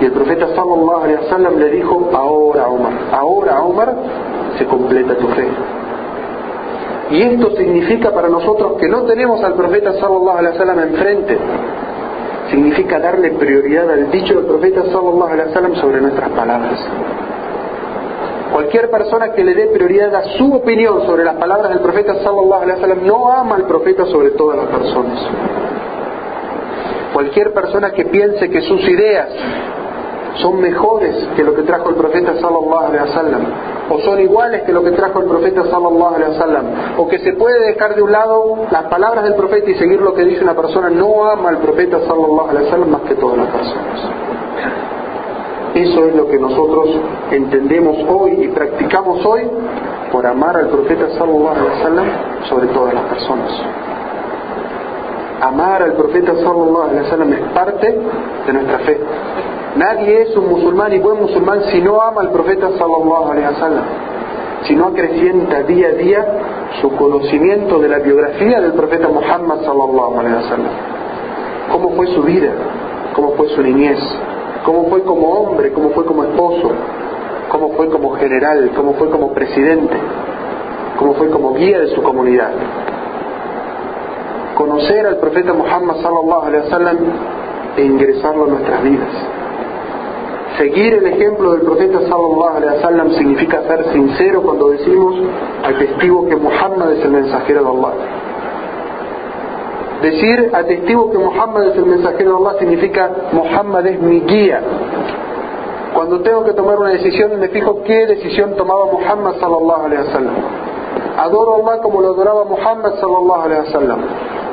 Y 0.00 0.04
el 0.06 0.12
profeta 0.12 0.48
sallallahu 0.48 1.04
alaihi 1.04 1.18
wasallam 1.24 1.58
le 1.58 1.70
dijo, 1.70 2.10
ahora 2.12 2.66
Omar, 2.66 2.92
ahora 3.12 3.62
Omar 3.62 3.94
se 4.58 4.66
completa 4.66 5.14
tu 5.14 5.28
fe. 5.28 5.48
Y 7.12 7.22
esto 7.22 7.54
significa 7.56 8.10
para 8.10 8.28
nosotros 8.28 8.80
que 8.80 8.88
no 8.88 9.02
tenemos 9.02 9.44
al 9.44 9.52
profeta 9.52 9.92
sallallahu 10.00 10.38
alaihi 10.38 10.58
wasallam 10.58 10.78
enfrente. 10.78 11.38
Significa 12.50 12.98
darle 12.98 13.32
prioridad 13.32 13.90
al 13.90 14.10
dicho 14.10 14.34
del 14.34 14.46
profeta 14.46 14.82
sallallahu 14.84 15.30
alaihi 15.30 15.48
wasallam 15.48 15.74
sobre 15.76 16.00
nuestras 16.00 16.30
palabras. 16.30 16.80
Cualquier 18.50 18.90
persona 18.90 19.32
que 19.32 19.44
le 19.44 19.54
dé 19.54 19.66
prioridad 19.66 20.14
a 20.14 20.22
su 20.38 20.54
opinión 20.54 21.04
sobre 21.04 21.24
las 21.24 21.36
palabras 21.36 21.68
del 21.68 21.80
profeta 21.80 22.14
sallallahu 22.14 22.62
alaihi 22.62 22.80
wasallam 22.80 23.06
no 23.06 23.30
ama 23.30 23.56
al 23.56 23.66
profeta 23.66 24.06
sobre 24.06 24.30
todas 24.30 24.56
las 24.56 24.66
personas. 24.68 25.20
Cualquier 27.12 27.52
persona 27.52 27.90
que 27.90 28.06
piense 28.06 28.48
que 28.48 28.62
sus 28.62 28.80
ideas 28.88 29.28
son 30.36 30.60
mejores 30.60 31.14
que 31.36 31.42
lo 31.42 31.54
que 31.54 31.62
trajo 31.62 31.90
el 31.90 31.96
profeta 31.96 32.34
sallallahu 32.34 32.86
alaihi 32.86 33.04
wasallam 33.08 33.42
o 33.90 33.98
son 34.00 34.20
iguales 34.20 34.62
que 34.62 34.72
lo 34.72 34.82
que 34.82 34.92
trajo 34.92 35.20
el 35.20 35.26
profeta 35.26 35.64
sallallahu 35.64 36.14
alaihi 36.14 36.32
wasallam 36.32 36.66
o 36.98 37.08
que 37.08 37.18
se 37.18 37.34
puede 37.34 37.60
dejar 37.66 37.94
de 37.94 38.02
un 38.02 38.12
lado 38.12 38.66
las 38.70 38.84
palabras 38.84 39.24
del 39.24 39.34
profeta 39.34 39.70
y 39.70 39.74
seguir 39.74 40.00
lo 40.00 40.14
que 40.14 40.24
dice 40.24 40.42
una 40.42 40.54
persona 40.54 40.88
no 40.90 41.24
ama 41.24 41.50
al 41.50 41.58
profeta 41.58 42.00
sallallahu 42.00 42.48
alaihi 42.48 42.64
wasallam 42.66 42.90
más 42.90 43.02
que 43.02 43.14
todas 43.14 43.38
las 43.38 43.48
personas. 43.48 44.00
Eso 45.74 46.04
es 46.04 46.14
lo 46.14 46.28
que 46.28 46.38
nosotros 46.38 46.90
entendemos 47.30 47.96
hoy 48.08 48.44
y 48.44 48.48
practicamos 48.48 49.24
hoy 49.24 49.42
por 50.10 50.26
amar 50.26 50.56
al 50.56 50.68
profeta 50.68 51.08
sallallahu 51.18 51.48
alaihi 51.48 51.78
wasallam 51.78 52.06
sobre 52.48 52.66
todas 52.68 52.94
las 52.94 53.04
personas 53.04 53.50
amar 55.42 55.82
al 55.82 55.94
profeta 55.94 56.34
sallallahu 56.36 56.82
alaihi 56.82 57.02
wasallam 57.02 57.32
es 57.32 57.40
parte 57.52 57.98
de 58.46 58.52
nuestra 58.52 58.78
fe. 58.78 59.00
Nadie 59.76 60.22
es 60.22 60.36
un 60.36 60.48
musulmán 60.48 60.92
y 60.92 60.98
buen 60.98 61.18
musulmán 61.20 61.64
si 61.72 61.80
no 61.80 62.00
ama 62.00 62.20
al 62.20 62.30
profeta 62.30 62.70
sallallahu 62.78 63.30
alaihi 63.32 63.48
wasallam, 63.48 63.84
si 64.62 64.76
no 64.76 64.86
acrecienta 64.86 65.62
día 65.64 65.88
a 65.88 65.92
día 65.92 66.26
su 66.80 66.94
conocimiento 66.94 67.80
de 67.80 67.88
la 67.88 67.98
biografía 67.98 68.60
del 68.60 68.72
profeta 68.74 69.08
Muhammad 69.08 69.62
sallallahu 69.64 70.20
alaihi 70.20 70.36
wasallam. 70.36 70.72
Cómo 71.72 71.90
fue 71.96 72.06
su 72.08 72.22
vida, 72.22 72.52
cómo 73.14 73.32
fue 73.32 73.48
su 73.48 73.62
niñez, 73.62 73.98
cómo 74.64 74.88
fue 74.90 75.02
como 75.02 75.28
hombre, 75.28 75.72
cómo 75.72 75.90
fue 75.90 76.04
como 76.04 76.22
esposo, 76.22 76.70
cómo 77.48 77.70
fue 77.70 77.88
como 77.88 78.14
general, 78.14 78.70
cómo 78.76 78.94
fue 78.94 79.10
como 79.10 79.32
presidente, 79.32 79.96
cómo 80.98 81.14
fue 81.14 81.30
como 81.30 81.54
guía 81.54 81.80
de 81.80 81.88
su 81.88 82.02
comunidad. 82.02 82.52
Conocer 84.62 85.04
al 85.04 85.16
profeta 85.16 85.52
Muhammad 85.52 85.96
sallallahu 85.96 86.46
alaihi 86.46 86.64
wasallam 86.66 86.98
e 87.76 87.82
ingresarlo 87.82 88.44
a 88.44 88.46
nuestras 88.46 88.80
vidas 88.84 89.08
Seguir 90.56 90.94
el 90.94 91.06
ejemplo 91.06 91.50
del 91.50 91.62
profeta 91.62 91.98
sallallahu 91.98 92.56
alaihi 92.58 92.76
wasallam 92.76 93.10
significa 93.14 93.60
ser 93.62 93.92
sincero 93.92 94.40
cuando 94.40 94.68
decimos 94.68 95.16
atestigo 95.64 96.28
que 96.28 96.36
Muhammad 96.36 96.92
es 96.92 97.04
el 97.04 97.10
mensajero 97.10 97.64
de 97.64 97.70
Allah. 97.70 97.94
Decir 100.02 100.50
atestigo 100.54 101.10
que 101.10 101.18
Muhammad 101.18 101.64
es 101.66 101.76
el 101.76 101.86
mensajero 101.86 102.30
de 102.30 102.36
Allah 102.36 102.58
significa 102.60 103.10
Muhammad 103.32 103.84
es 103.88 104.00
mi 104.00 104.20
guía. 104.20 104.60
Cuando 105.92 106.20
tengo 106.20 106.44
que 106.44 106.52
tomar 106.52 106.78
una 106.78 106.90
decisión 106.90 107.40
me 107.40 107.48
fijo 107.48 107.82
qué 107.82 108.06
decisión 108.06 108.54
tomaba 108.54 108.86
Muhammad 108.92 109.40
sallallahu 109.40 109.86
alaihi 109.86 110.06
wasallam. 110.06 110.34
Adoro 111.18 111.54
a 111.54 111.56
Allah 111.56 111.82
como 111.82 112.00
lo 112.00 112.10
adoraba 112.10 112.44
Muhammad 112.44 112.92
sallallahu 113.00 113.42
alaihi 113.42 113.62
wasallam 113.66 114.00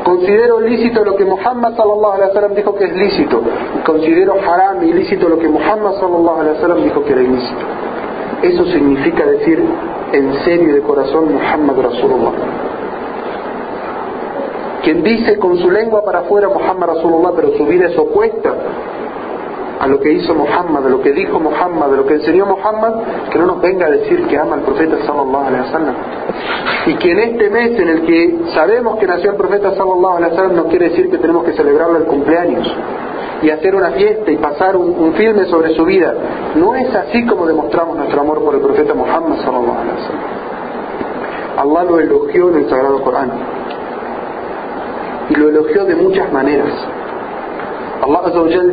Considero 0.10 0.60
lícito 0.60 1.06
lo 1.06 1.16
que 1.16 1.24
Muhammad 1.24 1.76
sallallahu 1.76 2.56
dijo 2.56 2.74
que 2.74 2.86
es 2.86 2.96
lícito. 2.96 3.44
Considero 3.86 4.38
haram 4.42 4.82
y 4.82 4.92
lícito 4.92 5.30
lo 5.30 5.38
que 5.38 5.48
Muhammad 5.48 6.00
sallallahu 6.00 6.84
dijo 6.84 7.04
que 7.04 7.12
era 7.12 7.22
ilícito. 7.22 7.62
Eso 8.42 8.66
significa 8.66 9.24
decir 9.28 9.64
en 10.14 10.34
serio 10.46 10.74
de 10.74 10.82
corazón 10.82 11.32
Muhammad 11.32 11.76
Rasulullah. 11.84 12.32
Quien 14.82 15.04
dice 15.04 15.38
con 15.38 15.60
su 15.60 15.70
lengua 15.70 16.04
para 16.04 16.22
afuera 16.22 16.50
Muhammad 16.50 16.88
Rasulullah, 16.88 17.34
pero 17.36 17.56
su 17.56 17.68
vida 17.68 17.86
es 17.86 17.96
opuesta 17.96 18.52
a 19.80 19.88
lo 19.88 20.00
que 20.00 20.12
hizo 20.12 20.36
Muhammad, 20.36 20.82
de 20.82 20.90
lo 20.90 21.02
que 21.02 21.14
dijo 21.14 21.40
Muhammad, 21.40 21.90
de 21.90 21.98
lo 21.98 22.06
que 22.06 22.16
enseñó 22.16 22.46
Muhammad, 22.46 22.96
que 23.32 23.40
no 23.40 23.46
nos 23.46 23.62
venga 23.62 23.86
a 23.86 23.90
decir 23.90 24.28
que 24.28 24.38
ama 24.38 24.56
al 24.56 24.62
profeta 24.62 24.98
sallallahu 25.06 25.46
alaihi 25.46 25.64
wasallam. 25.64 25.96
Y 26.88 26.94
que 26.96 27.12
en 27.12 27.20
este 27.20 27.50
mes 27.50 27.80
en 27.80 27.88
el 27.88 28.02
que 28.02 28.40
sabemos 28.54 28.98
que 29.00 29.08
nació 29.08 29.32
el 29.32 29.38
profeta 29.38 29.74
sallallahu 29.76 30.18
alaihi 30.18 30.32
wasallam 30.32 30.56
no 30.58 30.66
quiere 30.66 30.90
decir 30.90 31.10
que 31.10 31.18
tenemos 31.18 31.46
que 31.46 31.54
celebrarlo 31.54 31.98
el 31.98 32.06
cumpleaños 32.06 32.70
y 33.42 33.50
hacer 33.50 33.74
una 33.74 33.92
fiesta 33.92 34.30
y 34.30 34.38
pasar 34.38 34.76
un, 34.76 35.14
filme 35.14 35.46
sobre 35.46 35.74
su 35.74 35.86
vida. 35.86 36.14
No 36.56 36.76
es 36.76 36.94
así 36.94 37.26
como 37.26 37.48
demostramos 37.48 37.96
nuestro 37.96 38.20
amor 38.20 38.44
por 38.44 38.56
el 38.56 38.62
profeta 38.62 38.94
Muhammad 38.94 39.38
sallallahu 39.46 39.80
alaihi 39.80 39.96
wasallam. 39.96 40.40
Allah 41.58 41.84
lo 41.90 42.00
elogió 42.00 42.50
en 42.50 42.56
el 42.58 42.70
Sagrado 42.70 43.02
Corán. 43.02 43.32
Y 45.30 45.36
lo 45.36 45.50
elogió 45.50 45.86
de 45.86 45.96
muchas 45.96 46.32
maneras. 46.34 46.74
Allah 48.02 48.22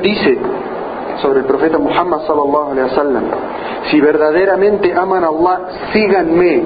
dice 0.02 0.38
sobre 1.22 1.40
el 1.40 1.46
profeta 1.46 1.78
Muhammad 1.78 2.20
sallallahu 2.26 2.70
alaihi 2.72 2.90
wasallam. 2.90 3.24
Si 3.90 4.00
verdaderamente 4.00 4.92
aman 4.92 5.24
a 5.24 5.28
Allah, 5.28 5.60
síganme, 5.92 6.62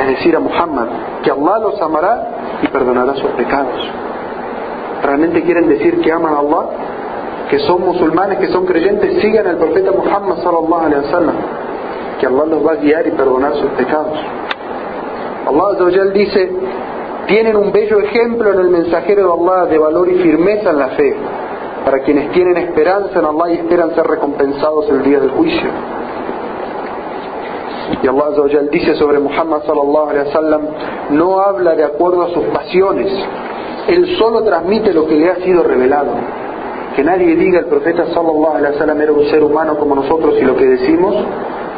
es 0.00 0.06
decir, 0.06 0.36
a 0.36 0.40
Muhammad, 0.40 0.86
que 1.22 1.30
Allah 1.30 1.58
los 1.58 1.80
amará 1.80 2.26
y 2.62 2.68
perdonará 2.68 3.14
sus 3.14 3.30
pecados. 3.32 3.80
¿Realmente 5.02 5.42
quieren 5.42 5.68
decir 5.68 6.00
que 6.00 6.12
aman 6.12 6.34
a 6.34 6.38
Allah? 6.38 6.66
Que 7.50 7.58
son 7.60 7.82
musulmanes, 7.82 8.38
que 8.38 8.48
son 8.48 8.66
creyentes, 8.66 9.20
sigan 9.20 9.46
al 9.46 9.56
profeta 9.56 9.92
Muhammad 9.92 10.38
sallallahu 10.42 10.86
alaihi 10.86 11.04
wasallam, 11.04 11.36
que 12.20 12.26
Allah 12.26 12.44
los 12.46 12.66
va 12.66 12.72
a 12.72 12.76
guiar 12.76 13.06
y 13.06 13.10
perdonar 13.12 13.54
sus 13.54 13.70
pecados. 13.72 14.18
Allah 15.46 16.10
dice, 16.12 16.50
tienen 17.28 17.56
un 17.56 17.70
bello 17.70 18.00
ejemplo 18.00 18.52
en 18.52 18.60
el 18.60 18.68
mensajero 18.68 19.26
de 19.26 19.32
Allah 19.32 19.66
de 19.66 19.78
valor 19.78 20.08
y 20.08 20.14
firmeza 20.14 20.70
en 20.70 20.78
la 20.78 20.88
fe 20.88 21.16
para 21.86 22.00
quienes 22.00 22.32
tienen 22.32 22.56
esperanza 22.56 23.16
en 23.16 23.24
Allah 23.24 23.48
y 23.48 23.58
esperan 23.58 23.94
ser 23.94 24.04
recompensados 24.04 24.88
el 24.88 25.04
día 25.04 25.20
del 25.20 25.30
juicio. 25.30 25.68
Y 28.02 28.08
Allah 28.08 28.24
dice 28.72 28.96
sobre 28.96 29.20
Muhammad 29.20 29.62
sallallahu 29.64 30.08
alaihi 30.10 30.26
wasallam, 30.26 30.62
no 31.10 31.38
habla 31.38 31.76
de 31.76 31.84
acuerdo 31.84 32.24
a 32.24 32.30
sus 32.30 32.42
pasiones, 32.46 33.06
él 33.86 34.16
solo 34.18 34.42
transmite 34.42 34.92
lo 34.92 35.06
que 35.06 35.14
le 35.14 35.30
ha 35.30 35.36
sido 35.36 35.62
revelado. 35.62 36.10
Que 36.96 37.04
nadie 37.04 37.36
diga 37.36 37.60
el 37.60 37.66
profeta 37.66 38.06
sallallahu 38.12 38.56
alaihi 38.56 38.74
wasallam 38.74 39.00
era 39.02 39.12
un 39.12 39.24
ser 39.26 39.44
humano 39.44 39.78
como 39.78 39.94
nosotros 39.94 40.34
y 40.40 40.44
lo 40.44 40.56
que 40.56 40.64
decimos 40.64 41.14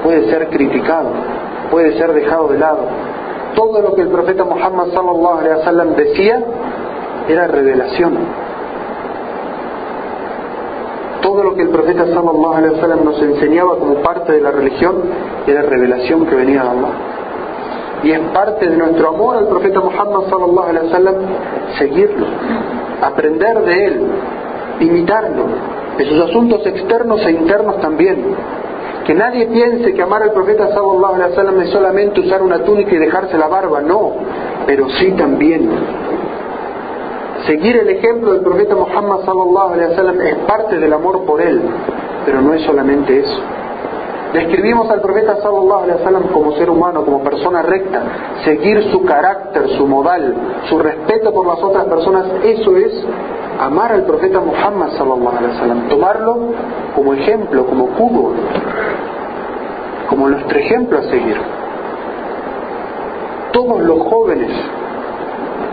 puede 0.03 0.31
ser 0.31 0.49
criticado, 0.49 1.11
puede 1.71 1.99
ser 1.99 2.15
dejado 2.15 2.49
de 2.49 2.59
lado. 2.59 2.81
Todo 3.55 3.83
lo 3.83 3.95
que 3.95 4.01
el 4.01 4.09
profeta 4.09 4.43
Muhammad 4.43 4.87
sallallahu 4.87 5.39
alaihi 5.41 5.59
wasallam 5.59 5.97
decía 5.97 6.43
era 7.29 7.47
revelación. 7.47 8.48
Todo 11.29 11.45
lo 11.45 11.55
que 11.55 11.61
el 11.61 11.69
profeta 11.69 12.07
sallallahu 12.07 12.55
alaihi 12.55 12.75
wasallam 12.77 13.05
nos 13.05 13.21
enseñaba 13.21 13.77
como 13.77 13.97
parte 13.97 14.33
de 14.33 14.41
la 14.41 14.51
religión 14.51 14.95
era 15.47 15.61
revelación 15.61 16.25
que 16.25 16.35
venía 16.35 16.63
de 16.63 16.69
Allah. 16.71 16.89
Y 18.03 18.13
es 18.13 18.21
parte 18.33 18.67
de 18.67 18.75
nuestro 18.75 19.11
amor 19.11 19.37
al 19.37 19.47
profeta 19.47 19.79
Muhammad 19.79 20.23
sallallahu 20.31 21.19
seguirlo, 21.77 22.27
aprender 23.03 23.61
de 23.61 23.85
él, 23.85 24.07
imitarlo, 24.81 25.45
de 25.99 26.07
sus 26.07 26.19
asuntos 26.19 26.65
externos 26.65 27.21
e 27.27 27.33
internos 27.33 27.79
también. 27.83 28.35
Que 29.05 29.13
nadie 29.13 29.49
piense 29.49 29.93
que 29.93 30.01
amar 30.01 30.23
al 30.23 30.33
profeta 30.33 30.69
sallallahu 30.69 31.15
alaihi 31.15 31.31
wasallam 31.33 31.61
es 31.61 31.69
solamente 31.69 32.21
usar 32.21 32.41
una 32.41 32.65
túnica 32.65 32.95
y 32.95 32.99
dejarse 32.99 33.37
la 33.37 33.49
barba, 33.49 33.83
no, 33.83 34.13
pero 34.67 34.89
sí 34.89 35.11
también 35.11 35.69
Seguir 37.49 37.79
el 37.79 37.89
ejemplo 37.89 38.35
del 38.35 38.43
profeta 38.43 38.75
Muhammad 38.75 39.21
sallallahu 39.25 39.81
es 40.21 40.35
parte 40.47 40.79
del 40.79 40.93
amor 40.93 41.25
por 41.25 41.41
él, 41.41 41.63
pero 42.27 42.43
no 42.43 42.53
es 42.53 42.61
solamente 42.61 43.21
eso. 43.21 43.41
Describimos 44.35 44.91
al 44.91 45.01
profeta 45.01 45.37
sallallahu 45.37 45.85
alaihi 45.85 45.99
wasallam 45.99 46.25
como 46.25 46.53
ser 46.59 46.69
humano, 46.69 47.07
como 47.07 47.23
persona 47.23 47.63
recta, 47.63 48.03
seguir 48.45 48.83
su 48.93 49.03
carácter, 49.03 49.67
su 49.79 49.87
modal, 49.87 50.35
su 50.69 50.79
respeto 50.79 51.33
por 51.33 51.47
las 51.47 51.59
otras 51.63 51.87
personas, 51.87 52.27
eso 52.45 52.77
es 52.77 52.93
amar 53.59 53.93
al 53.93 54.03
profeta 54.05 54.41
Muhammad 54.41 54.91
sallallahu 54.99 55.39
alaihi 55.39 55.55
wasallam, 55.55 55.89
tomarlo 55.89 56.39
como 56.95 57.15
ejemplo, 57.15 57.65
como 57.65 57.87
cubo, 57.97 58.33
como 60.11 60.29
nuestro 60.29 60.59
ejemplo 60.59 60.99
a 60.99 61.03
seguir. 61.05 61.39
Todos 63.53 63.81
los 63.81 64.01
jóvenes 64.01 64.51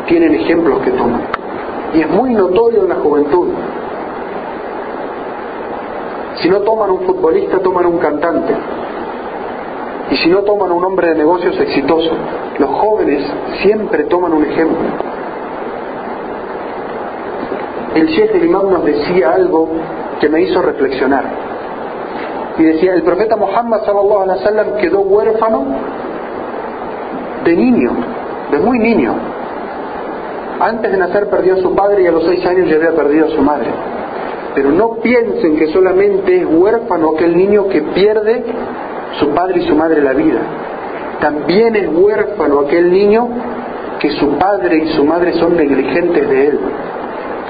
tienen 0.08 0.36
ejemplos 0.36 0.80
que 0.80 0.92
toman 0.92 1.36
y 1.94 2.02
es 2.02 2.10
muy 2.10 2.34
notorio 2.34 2.84
en 2.84 2.90
la 2.90 2.96
juventud. 2.96 3.48
Si 6.42 6.50
no 6.50 6.62
toman 6.62 6.92
un 6.92 7.00
futbolista, 7.02 7.60
toman 7.60 7.86
un 7.86 7.98
cantante. 7.98 8.54
Y 10.12 10.18
si 10.18 10.30
no 10.30 10.44
toman 10.44 10.72
un 10.72 10.84
hombre 10.84 11.10
de 11.10 11.16
negocios 11.16 11.60
exitoso, 11.60 12.12
los 12.60 12.70
jóvenes 12.70 13.24
siempre 13.62 14.04
toman 14.04 14.34
un 14.34 14.46
ejemplo. 14.46 14.78
El 17.96 18.08
Sheikh 18.08 18.34
del 18.34 18.46
Imam 18.46 18.70
nos 18.70 18.84
decía 18.84 19.32
algo 19.32 19.70
que 20.20 20.30
me 20.30 20.42
hizo 20.42 20.62
reflexionar. 20.62 21.24
Y 22.58 22.64
decía, 22.64 22.94
el 22.94 23.04
profeta 23.04 23.36
Muhammad 23.36 23.82
sallallahu 23.86 24.24
alaihi 24.24 24.82
quedó 24.82 25.00
huérfano 25.02 25.66
de 27.44 27.56
niño, 27.56 27.92
de 28.52 28.60
muy 28.60 28.80
niño. 28.80 29.14
Antes 30.60 30.92
de 30.92 30.98
nacer 30.98 31.28
perdió 31.30 31.56
a 31.56 31.58
su 31.58 31.76
padre 31.76 32.04
y 32.04 32.08
a 32.08 32.12
los 32.12 32.24
seis 32.26 32.46
años 32.46 32.70
ya 32.70 32.76
había 32.76 32.92
perdido 32.92 33.26
a 33.26 33.30
su 33.30 33.42
madre. 33.42 33.68
Pero 34.56 34.72
no 34.72 34.96
piensen 35.02 35.58
que 35.58 35.68
solamente 35.68 36.42
es 36.42 36.46
huérfano 36.46 37.12
aquel 37.16 37.36
niño 37.36 37.68
que 37.68 37.82
pierde 37.82 38.44
su 39.20 39.30
padre 39.30 39.60
y 39.60 39.68
su 39.68 39.76
madre 39.76 40.02
la 40.02 40.14
vida. 40.14 40.40
También 41.20 41.76
es 41.76 41.90
huérfano 41.90 42.62
aquel 42.62 42.92
niño 42.92 43.28
que 44.00 44.12
su 44.12 44.38
padre 44.38 44.78
y 44.78 44.88
su 44.94 45.04
madre 45.04 45.34
son 45.34 45.58
negligentes 45.58 46.30
de 46.30 46.48
él. 46.48 46.60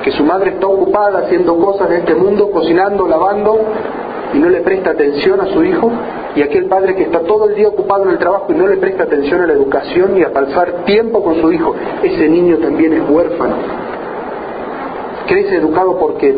Que 0.03 0.11
su 0.11 0.23
madre 0.23 0.51
está 0.51 0.67
ocupada 0.67 1.19
haciendo 1.19 1.57
cosas 1.57 1.89
de 1.89 1.97
este 1.97 2.15
mundo, 2.15 2.51
cocinando, 2.51 3.07
lavando, 3.07 3.59
y 4.35 4.37
no 4.37 4.49
le 4.49 4.59
presta 4.59 4.91
atención 4.91 5.39
a 5.39 5.45
su 5.45 5.63
hijo, 5.63 5.89
y 6.35 6.41
aquel 6.41 6.65
padre 6.65 6.93
que 6.95 7.03
está 7.03 7.21
todo 7.21 7.47
el 7.47 7.55
día 7.55 7.69
ocupado 7.69 8.03
en 8.03 8.09
el 8.09 8.17
trabajo 8.17 8.47
y 8.49 8.53
no 8.53 8.67
le 8.67 8.75
presta 8.75 9.03
atención 9.03 9.41
a 9.41 9.47
la 9.47 9.53
educación 9.53 10.17
y 10.17 10.23
a 10.23 10.33
pasar 10.33 10.83
tiempo 10.83 11.23
con 11.23 11.39
su 11.39 11.53
hijo, 11.53 11.73
ese 12.03 12.27
niño 12.27 12.57
también 12.57 12.93
es 12.93 13.09
huérfano. 13.09 13.55
Crece 15.27 15.55
educado 15.55 15.97
porque 15.97 16.35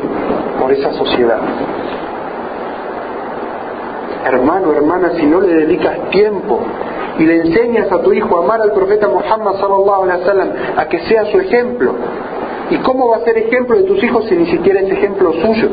por 0.61 0.71
esa 0.71 0.93
sociedad. 0.93 1.39
Hermano, 4.25 4.73
hermana, 4.73 5.11
si 5.17 5.25
no 5.25 5.41
le 5.41 5.55
dedicas 5.55 6.09
tiempo 6.11 6.59
y 7.17 7.25
le 7.25 7.37
enseñas 7.37 7.91
a 7.91 8.01
tu 8.03 8.13
hijo 8.13 8.37
a 8.37 8.43
amar 8.43 8.61
al 8.61 8.73
profeta 8.73 9.07
Muhammad 9.07 9.55
sallallahu 9.59 10.03
alaihi 10.03 10.21
wasallam, 10.21 10.49
a 10.77 10.85
que 10.87 10.99
sea 10.99 11.25
su 11.25 11.39
ejemplo. 11.39 11.95
¿Y 12.69 12.77
cómo 12.77 13.09
va 13.09 13.17
a 13.17 13.19
ser 13.21 13.37
ejemplo 13.37 13.75
de 13.75 13.83
tus 13.83 14.03
hijos 14.03 14.25
si 14.25 14.35
ni 14.35 14.45
siquiera 14.45 14.81
es 14.81 14.91
ejemplo 14.91 15.33
suyo? 15.33 15.69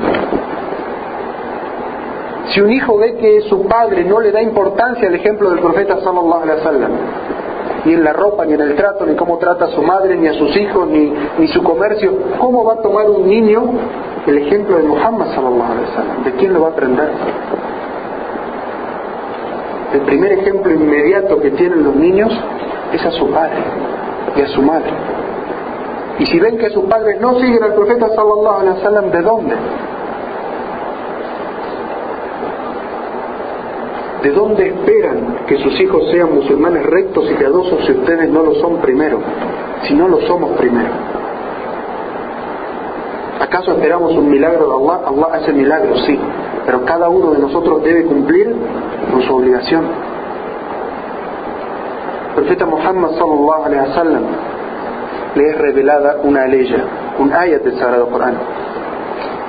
Si 2.55 2.61
un 2.61 2.73
hijo 2.73 2.97
ve 2.99 3.17
que 3.17 3.40
su 3.49 3.67
padre 3.67 4.05
no 4.05 4.21
le 4.21 4.31
da 4.31 4.40
importancia 4.40 5.09
al 5.09 5.14
ejemplo 5.17 5.51
del 5.51 5.59
profeta 5.59 5.99
sallallahu 6.01 6.43
alaihi 6.43 6.59
wasallam, 6.61 6.93
ni 7.85 7.95
en 7.95 8.05
la 8.05 8.12
ropa, 8.12 8.45
ni 8.45 8.55
en 8.55 8.61
el 8.61 8.77
trato, 8.77 9.05
ni 9.05 9.17
cómo 9.17 9.38
trata 9.38 9.64
a 9.64 9.69
su 9.71 9.83
madre, 9.83 10.17
ni 10.17 10.29
a 10.29 10.35
sus 10.35 10.57
hijos, 10.57 10.87
ni, 10.87 11.12
ni 11.37 11.49
su 11.49 11.64
comercio, 11.64 12.17
¿cómo 12.38 12.64
va 12.64 12.75
a 12.75 12.77
tomar 12.77 13.11
un 13.11 13.29
niño 13.29 13.61
el 14.29 14.38
ejemplo 14.38 14.77
de 14.77 14.85
Muhammad 14.85 15.35
sallallahu 15.35 15.73
alaihi 15.73 15.90
wasallam? 15.90 16.25
¿De 16.25 16.33
quién 16.35 16.55
lo 16.55 16.61
va 16.61 16.69
a 16.69 16.71
aprender? 16.71 17.09
El 19.95 20.01
primer 20.03 20.33
ejemplo 20.33 20.73
inmediato 20.73 21.40
que 21.40 21.51
tienen 21.51 21.83
los 21.83 21.97
niños 21.97 22.33
es 22.93 23.05
a 23.05 23.11
su 23.11 23.31
padre 23.31 23.64
y 24.37 24.43
a 24.43 24.47
su 24.47 24.62
madre. 24.62 24.93
Y 26.21 26.27
si 26.27 26.38
ven 26.38 26.57
que 26.59 26.71
sus 26.71 26.85
padres 26.85 27.21
no 27.21 27.35
siguen 27.40 27.64
al 27.64 27.75
profeta 27.75 28.11
sallallahu 28.11 28.61
alaihi 28.61 28.77
wasallam, 28.79 29.11
¿de 29.11 29.23
dónde? 29.23 29.55
¿De 34.25 34.31
dónde 34.31 34.69
esperan 34.69 35.45
que 35.47 35.59
sus 35.59 35.79
hijos 35.79 36.11
sean 36.11 36.35
musulmanes 36.35 36.87
rectos 36.87 37.31
y 37.31 37.35
piadosos 37.35 37.85
si 37.85 37.93
ustedes 37.93 38.31
no 38.31 38.43
lo 38.43 38.55
son 38.55 38.79
primero? 38.79 39.21
Si 39.83 39.93
no 39.93 40.09
lo 40.09 40.19
somos 40.23 40.57
primero. 40.57 40.89
¿Acaso 43.39 43.73
esperamos 43.73 44.17
un 44.17 44.31
milagro 44.31 44.67
de 44.67 44.75
Allah? 44.77 45.09
Allah 45.09 45.29
hace 45.35 45.53
milagros, 45.53 46.05
sí, 46.07 46.19
pero 46.65 46.87
cada 46.87 47.11
uno 47.11 47.33
de 47.33 47.39
nosotros 47.39 47.85
debe 47.85 48.05
cumplir 48.05 48.51
con 49.13 49.21
su 49.21 49.37
obligación. 49.37 49.85
El 52.31 52.35
profeta 52.35 52.65
Muhammad 52.65 53.11
sallallahu 53.19 54.27
le 55.35 55.49
es 55.51 55.59
revelada 55.59 56.21
una 56.23 56.47
ley, 56.47 56.75
un 57.19 57.31
ayat 57.31 57.63
del 57.63 57.79
Sagrado 57.79 58.09
Corán, 58.09 58.39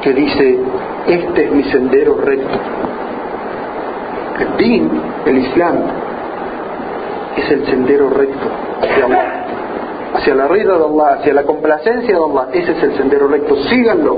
que 0.02 0.12
dice, 0.12 0.60
este 1.08 1.46
es 1.46 1.52
mi 1.54 1.64
sendero 1.64 2.18
recto 2.20 2.85
el 4.40 4.58
din, 4.58 4.90
el 5.26 5.38
Islam, 5.38 5.76
es 7.38 7.52
el 7.52 7.66
sendero 7.66 8.10
recto 8.10 8.48
hacia 8.82 9.06
Allah, 9.06 9.46
hacia 10.16 10.36
la 10.36 10.48
rida 10.48 10.78
de 10.78 10.86
Allah, 10.86 11.18
hacia 11.20 11.34
la 11.34 11.44
complacencia 11.44 12.16
de 12.18 12.24
Allah. 12.24 12.48
Ese 12.54 12.72
es 12.72 12.84
el 12.84 12.98
sendero 12.98 13.28
recto. 13.28 13.56
Síganlo, 13.70 14.18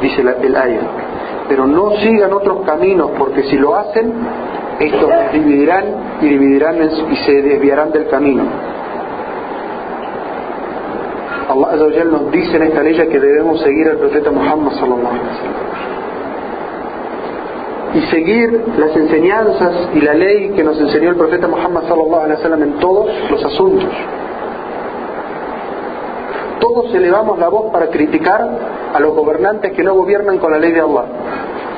dice 0.00 0.22
el 0.22 0.56
ayah. 0.56 0.80
Pero 1.48 1.66
no 1.66 1.96
sigan 1.96 2.32
otros 2.32 2.64
caminos, 2.64 3.10
porque 3.18 3.42
si 3.44 3.56
lo 3.56 3.74
hacen, 3.76 4.12
estos 4.78 5.10
dividirán 5.32 5.84
y 6.20 6.26
dividirán 6.26 6.76
y 7.10 7.16
se 7.16 7.42
desviarán 7.42 7.90
del 7.90 8.08
camino. 8.08 8.44
Allah 11.48 12.04
nos 12.04 12.30
dice 12.30 12.56
en 12.56 12.62
esta 12.62 12.82
ley 12.82 12.94
que 12.94 13.18
debemos 13.18 13.60
seguir 13.60 13.88
al 13.88 13.98
profeta 13.98 14.30
Muhammad 14.30 14.72
sallallahu 14.74 15.08
alaihi 15.08 15.26
wasallam 15.26 15.69
y 17.94 18.00
seguir 18.02 18.64
las 18.78 18.96
enseñanzas 18.96 19.88
y 19.94 20.00
la 20.00 20.14
ley 20.14 20.50
que 20.50 20.62
nos 20.62 20.78
enseñó 20.80 21.10
el 21.10 21.16
profeta 21.16 21.48
Muhammad 21.48 21.82
sallallahu 21.88 22.22
alaihi 22.22 22.36
wasallam 22.36 22.62
en 22.62 22.72
todos 22.78 23.10
los 23.30 23.44
asuntos. 23.44 23.90
Todos 26.60 26.94
elevamos 26.94 27.38
la 27.38 27.48
voz 27.48 27.72
para 27.72 27.88
criticar 27.88 28.48
a 28.94 29.00
los 29.00 29.14
gobernantes 29.14 29.72
que 29.72 29.82
no 29.82 29.94
gobiernan 29.94 30.38
con 30.38 30.52
la 30.52 30.58
ley 30.58 30.72
de 30.72 30.80
Allah. 30.80 31.04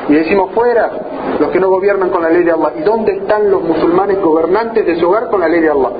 Y 0.08 0.14
decimos 0.14 0.50
fuera 0.52 0.90
los 1.38 1.50
que 1.50 1.60
no 1.60 1.70
gobiernan 1.70 2.10
con 2.10 2.22
la 2.22 2.28
ley 2.28 2.42
de 2.42 2.50
Allah. 2.50 2.72
¿Y 2.78 2.82
dónde 2.82 3.12
están 3.12 3.50
los 3.50 3.62
musulmanes 3.62 4.20
gobernantes 4.20 4.84
de 4.84 4.96
su 4.96 5.08
hogar 5.08 5.28
con 5.28 5.40
la 5.40 5.48
ley 5.48 5.60
de 5.60 5.70
Allah? 5.70 5.90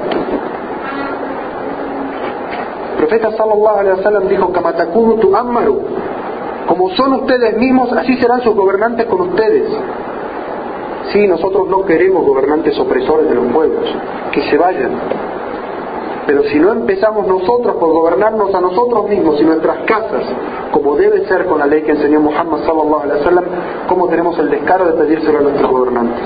El 2.92 2.96
profeta 2.98 3.30
sallallahu 3.32 3.78
alaihi 3.78 3.96
wasallam 3.98 4.28
dijo, 4.28 4.52
"Kamatakunu 4.52 5.16
tu 5.18 5.34
ammaru." 5.34 5.80
Como 6.72 6.88
son 6.96 7.12
ustedes 7.12 7.58
mismos, 7.58 7.92
así 7.92 8.16
serán 8.16 8.40
sus 8.40 8.54
gobernantes 8.54 9.04
con 9.04 9.20
ustedes. 9.20 9.70
Sí, 11.12 11.26
nosotros 11.26 11.68
no 11.68 11.84
queremos 11.84 12.24
gobernantes 12.24 12.78
opresores 12.78 13.28
de 13.28 13.34
los 13.34 13.52
pueblos, 13.52 13.94
que 14.32 14.40
se 14.48 14.56
vayan. 14.56 14.92
Pero 16.26 16.44
si 16.44 16.58
no 16.58 16.72
empezamos 16.72 17.26
nosotros 17.26 17.76
por 17.76 17.92
gobernarnos 17.92 18.54
a 18.54 18.60
nosotros 18.62 19.06
mismos 19.06 19.38
y 19.38 19.44
nuestras 19.44 19.80
casas, 19.80 20.22
como 20.70 20.96
debe 20.96 21.26
ser 21.28 21.44
con 21.44 21.58
la 21.58 21.66
ley 21.66 21.82
que 21.82 21.90
enseñó 21.90 22.20
Muhammad 22.20 22.60
sallallahu 22.64 23.44
¿cómo 23.86 24.08
tenemos 24.08 24.38
el 24.38 24.48
descaro 24.48 24.86
de 24.86 25.04
pedírselo 25.04 25.40
a 25.40 25.42
nuestros 25.42 25.70
gobernantes? 25.70 26.24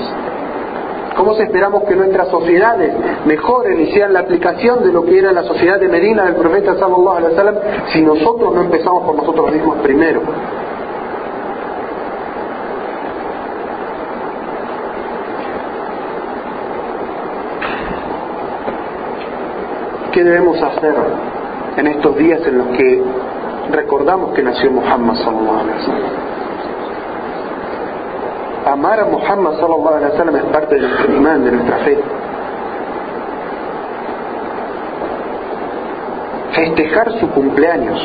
¿Cómo 1.17 1.33
esperamos 1.33 1.83
que 1.85 1.95
nuestras 1.95 2.27
sociedades 2.27 2.93
mejoren 3.25 3.81
y 3.81 3.91
sean 3.91 4.13
la 4.13 4.19
aplicación 4.19 4.83
de 4.83 4.91
lo 4.91 5.03
que 5.03 5.17
era 5.17 5.31
la 5.31 5.43
sociedad 5.43 5.79
de 5.79 5.87
Medina 5.87 6.25
del 6.25 6.35
profeta 6.35 6.75
sallallahu 6.75 7.17
alaihi 7.17 7.31
wasallam 7.31 7.55
si 7.91 8.01
nosotros 8.03 8.53
no 8.53 8.61
empezamos 8.61 9.03
por 9.03 9.15
nosotros 9.15 9.51
mismos 9.51 9.77
primero? 9.79 10.21
¿Qué 20.11 20.23
debemos 20.23 20.61
hacer 20.61 20.95
en 21.77 21.87
estos 21.87 22.15
días 22.17 22.41
en 22.45 22.57
los 22.59 22.67
que 22.77 23.03
recordamos 23.71 24.33
que 24.35 24.43
nació 24.43 24.71
Muhammad 24.71 25.15
sallallahu 25.15 25.59
alaihi 25.59 25.79
wasallam. 25.79 26.36
Amar 28.77 28.99
a 28.99 29.05
Muhammad 29.05 29.53
sallallahu 29.59 29.95
alaihi 29.95 30.11
wasallam 30.11 30.35
es 30.35 30.43
parte 30.53 30.75
de 30.75 30.81
nuestro 30.81 31.15
imán, 31.15 31.43
de 31.43 31.51
nuestra 31.51 31.77
fe. 31.77 31.97
Festejar 36.53 37.11
su 37.19 37.27
cumpleaños, 37.31 37.99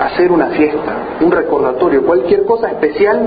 hacer 0.00 0.32
una 0.32 0.46
fiesta, 0.46 0.92
un 1.20 1.30
recordatorio, 1.30 2.06
cualquier 2.06 2.46
cosa 2.46 2.70
especial, 2.70 3.20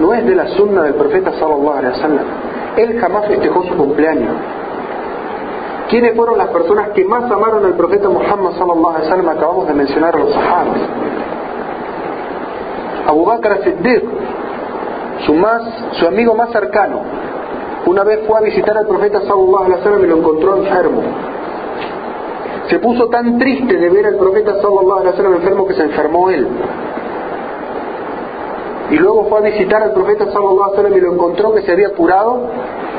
no 0.00 0.12
es 0.14 0.26
de 0.26 0.34
la 0.34 0.48
sunna 0.56 0.82
del 0.82 0.94
profeta 0.94 1.30
sallallahu 1.38 1.78
alaihi 1.78 1.92
wasallam. 1.94 2.26
Él 2.76 2.98
jamás 2.98 3.26
festejó 3.26 3.62
su 3.62 3.76
cumpleaños. 3.76 4.34
¿Quiénes 5.90 6.16
fueron 6.16 6.38
las 6.38 6.48
personas 6.48 6.88
que 6.88 7.04
más 7.04 7.30
amaron 7.30 7.64
al 7.64 7.74
profeta 7.74 8.08
Muhammad 8.08 8.50
sallallahu 8.58 8.88
alaihi 8.88 9.04
wasallam? 9.04 9.28
Acabamos 9.28 9.68
de 9.68 9.74
mencionar 9.74 10.16
a 10.16 10.18
los 10.18 10.32
sahabas. 10.32 10.80
Abu 13.06 13.24
Bakr 13.26 13.62
Siddiq, 13.62 14.02
su, 15.26 15.34
más, 15.34 15.62
su 15.92 16.06
amigo 16.06 16.34
más 16.34 16.50
cercano, 16.50 17.00
una 17.86 18.02
vez 18.02 18.20
fue 18.26 18.38
a 18.38 18.42
visitar 18.42 18.76
al 18.76 18.86
profeta 18.86 19.20
sallallahu 19.20 19.64
alaihi 19.64 19.78
wasallam 19.78 20.04
y 20.04 20.06
lo 20.06 20.16
encontró 20.16 20.56
enfermo. 20.56 21.02
Se 22.68 22.78
puso 22.78 23.08
tan 23.08 23.38
triste 23.38 23.76
de 23.76 23.90
ver 23.90 24.06
al 24.06 24.16
profeta 24.16 24.54
sallallahu 24.60 25.00
alaihi 25.00 25.10
wasallam 25.10 25.34
enfermo 25.34 25.66
que 25.66 25.74
se 25.74 25.82
enfermó 25.82 26.30
él. 26.30 26.48
Y 28.90 28.96
luego 28.96 29.26
fue 29.28 29.38
a 29.38 29.42
visitar 29.42 29.82
al 29.82 29.92
profeta 29.92 30.26
sallallahu 30.26 30.62
alaihi 30.62 30.76
wasallam 30.76 30.96
y 30.96 31.00
lo 31.00 31.12
encontró 31.12 31.54
que 31.54 31.62
se 31.62 31.72
había 31.72 31.90
curado 31.90 32.48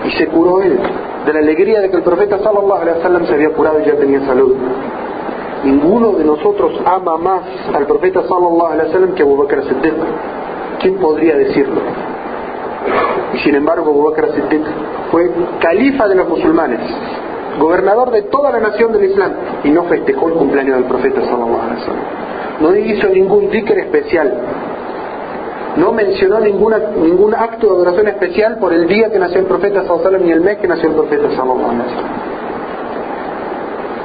y 0.06 0.12
se 0.12 0.28
curó 0.28 0.62
él 0.62 0.80
de 1.26 1.34
la 1.34 1.40
alegría 1.40 1.82
de 1.82 1.90
que 1.90 1.98
el 1.98 2.04
profeta 2.04 2.38
sallallahu 2.40 2.82
alaihi 2.82 2.98
wasallam 3.00 3.26
se 3.26 3.34
había 3.34 3.50
curado 3.54 3.80
y 3.80 3.86
ya 3.86 3.96
tenía 3.96 4.24
salud. 4.26 4.56
Ninguno 5.64 6.12
de 6.12 6.26
nosotros 6.26 6.80
ama 6.86 7.18
más 7.18 7.44
al 7.74 7.88
profeta 7.88 8.22
sallallahu 8.22 8.68
alaihi 8.68 8.88
wasallam 8.90 9.16
que 9.16 9.24
Abu 9.24 9.38
Bakr 9.38 9.64
Siddiq. 9.64 9.94
¿Quién 10.80 10.96
podría 10.98 11.36
decirlo? 11.38 11.82
Y 13.36 13.40
sin 13.40 13.56
embargo 13.56 13.92
Abu 13.92 14.04
Bakr 14.04 14.32
Siddiq 14.34 14.64
fue 15.12 15.30
califa 15.60 16.08
de 16.08 16.16
los 16.16 16.30
musulmanes, 16.30 16.80
gobernador 17.60 18.10
de 18.12 18.22
toda 18.24 18.52
la 18.52 18.62
nación 18.62 18.94
del 18.94 19.12
Islam 19.12 19.32
y 19.64 19.70
no 19.72 19.84
festejó 19.84 20.30
el 20.30 20.36
cumpleaños 20.36 20.78
del 20.78 20.86
profeta 20.86 21.20
sallallahu 21.20 21.62
alaihi 21.62 21.80
wasallam. 21.82 22.04
No 22.62 22.76
hizo 22.78 23.10
ningún 23.10 23.50
dhikr 23.50 23.78
especial, 23.80 24.32
no 25.76 25.92
mencionó 25.92 26.40
ninguna, 26.40 26.78
ningún 26.96 27.36
acto 27.36 27.68
de 27.68 27.74
adoración 27.74 28.08
especial 28.08 28.58
por 28.58 28.72
el 28.72 28.88
día 28.88 29.12
que 29.12 29.20
nació 29.20 29.42
el 29.42 29.48
profeta 29.48 29.84
sallallahu 29.84 30.24
ni 30.24 30.32
el 30.32 30.40
mes 30.40 30.58
que 30.60 30.68
nació 30.70 30.90
el 30.90 30.96
profeta 30.96 31.30
sallallahu 31.36 31.84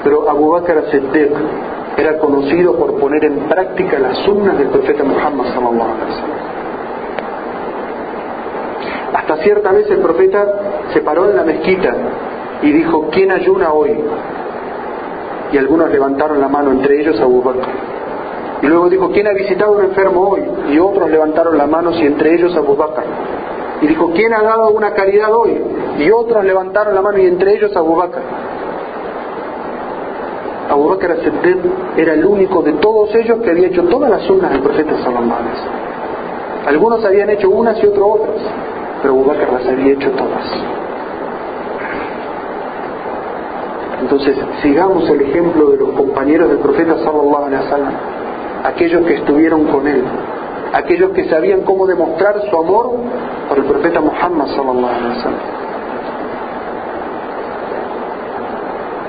Pero 0.03 0.29
Abu 0.29 0.51
Bakr 0.51 0.91
Siddiq 0.91 1.31
era 1.97 2.19
conocido 2.19 2.75
por 2.75 2.99
poner 2.99 3.25
en 3.25 3.49
práctica 3.49 3.97
las 4.01 4.19
sunnas 4.25 4.59
del 4.59 4.69
profeta 4.71 5.05
Muhammad 5.05 5.55
sallallahu 5.55 5.91
Hasta 9.15 9.37
cierta 9.39 9.73
vez 9.73 9.91
el 9.91 9.99
profeta 9.99 10.47
se 10.93 11.01
paró 11.01 11.29
en 11.31 11.37
la 11.37 11.43
mezquita 11.43 11.95
y 12.63 12.73
dijo, 12.73 13.09
¿quién 13.11 13.31
ayuna 13.33 13.73
hoy? 13.73 13.97
Y 15.53 15.59
algunos 15.59 15.91
levantaron 15.91 16.41
la 16.41 16.49
mano, 16.49 16.71
entre 16.71 17.01
ellos 17.01 17.21
Abu 17.21 17.43
Bakr. 17.43 17.69
Y 18.63 18.67
luego 18.67 18.89
dijo, 18.89 19.11
¿quién 19.11 19.27
ha 19.27 19.33
visitado 19.33 19.73
un 19.73 19.85
enfermo 19.85 20.29
hoy? 20.29 20.43
Y 20.71 20.79
otros 20.79 21.11
levantaron 21.11 21.57
las 21.57 21.69
manos 21.69 21.99
y 21.99 22.07
entre 22.07 22.35
ellos 22.35 22.55
Abu 22.57 22.77
Bakr. 22.77 23.03
Y 23.81 23.87
dijo, 23.87 24.11
¿quién 24.13 24.35
ha 24.35 24.43
dado 24.43 24.71
una 24.71 24.93
caridad 24.93 25.33
hoy? 25.35 25.59
Y 25.99 26.11
otros 26.11 26.45
levantaron 26.45 26.95
la 26.95 27.01
mano 27.01 27.19
y 27.19 27.27
entre 27.27 27.55
ellos 27.55 27.75
Abu 27.75 27.97
Bakr. 27.97 28.21
Abu 30.71 30.89
Bakr 30.89 31.17
era 31.97 32.13
el 32.13 32.25
único 32.25 32.63
de 32.63 32.75
todos 32.75 33.13
ellos 33.15 33.39
que 33.43 33.51
había 33.51 33.69
hecho 33.69 33.83
todas 33.85 34.11
las 34.11 34.23
sunnas 34.23 34.53
del 34.53 34.61
profeta 34.61 34.97
Sallallahu 35.03 35.35
Algunos 36.69 37.05
habían 37.05 37.31
hecho 37.31 37.51
unas 37.51 37.83
y 37.83 37.87
otros 37.87 38.21
otras, 38.21 38.37
pero 39.03 39.15
Abu 39.15 39.25
Bakr 39.25 39.53
las 39.53 39.67
había 39.67 39.93
hecho 39.93 40.11
todas. 40.13 40.47
Entonces, 44.01 44.37
sigamos 44.63 45.09
el 45.11 45.21
ejemplo 45.21 45.71
de 45.71 45.77
los 45.77 45.91
compañeros 45.91 46.49
del 46.49 46.59
profeta 46.59 46.97
sallallahu 47.05 47.45
alaihi 47.45 47.65
wasallam 47.65 47.93
aquellos 48.65 49.07
que 49.07 49.15
estuvieron 49.15 49.65
con 49.67 49.87
él, 49.87 50.03
aquellos 50.73 51.11
que 51.11 51.29
sabían 51.29 51.63
cómo 51.63 51.87
demostrar 51.87 52.41
su 52.51 52.57
amor 52.57 52.93
por 53.49 53.59
el 53.59 53.65
profeta 53.65 54.01
Muhammad 54.01 54.47
sallallahu 54.49 54.95
alaihi 54.95 55.17
wasallam. 55.17 55.41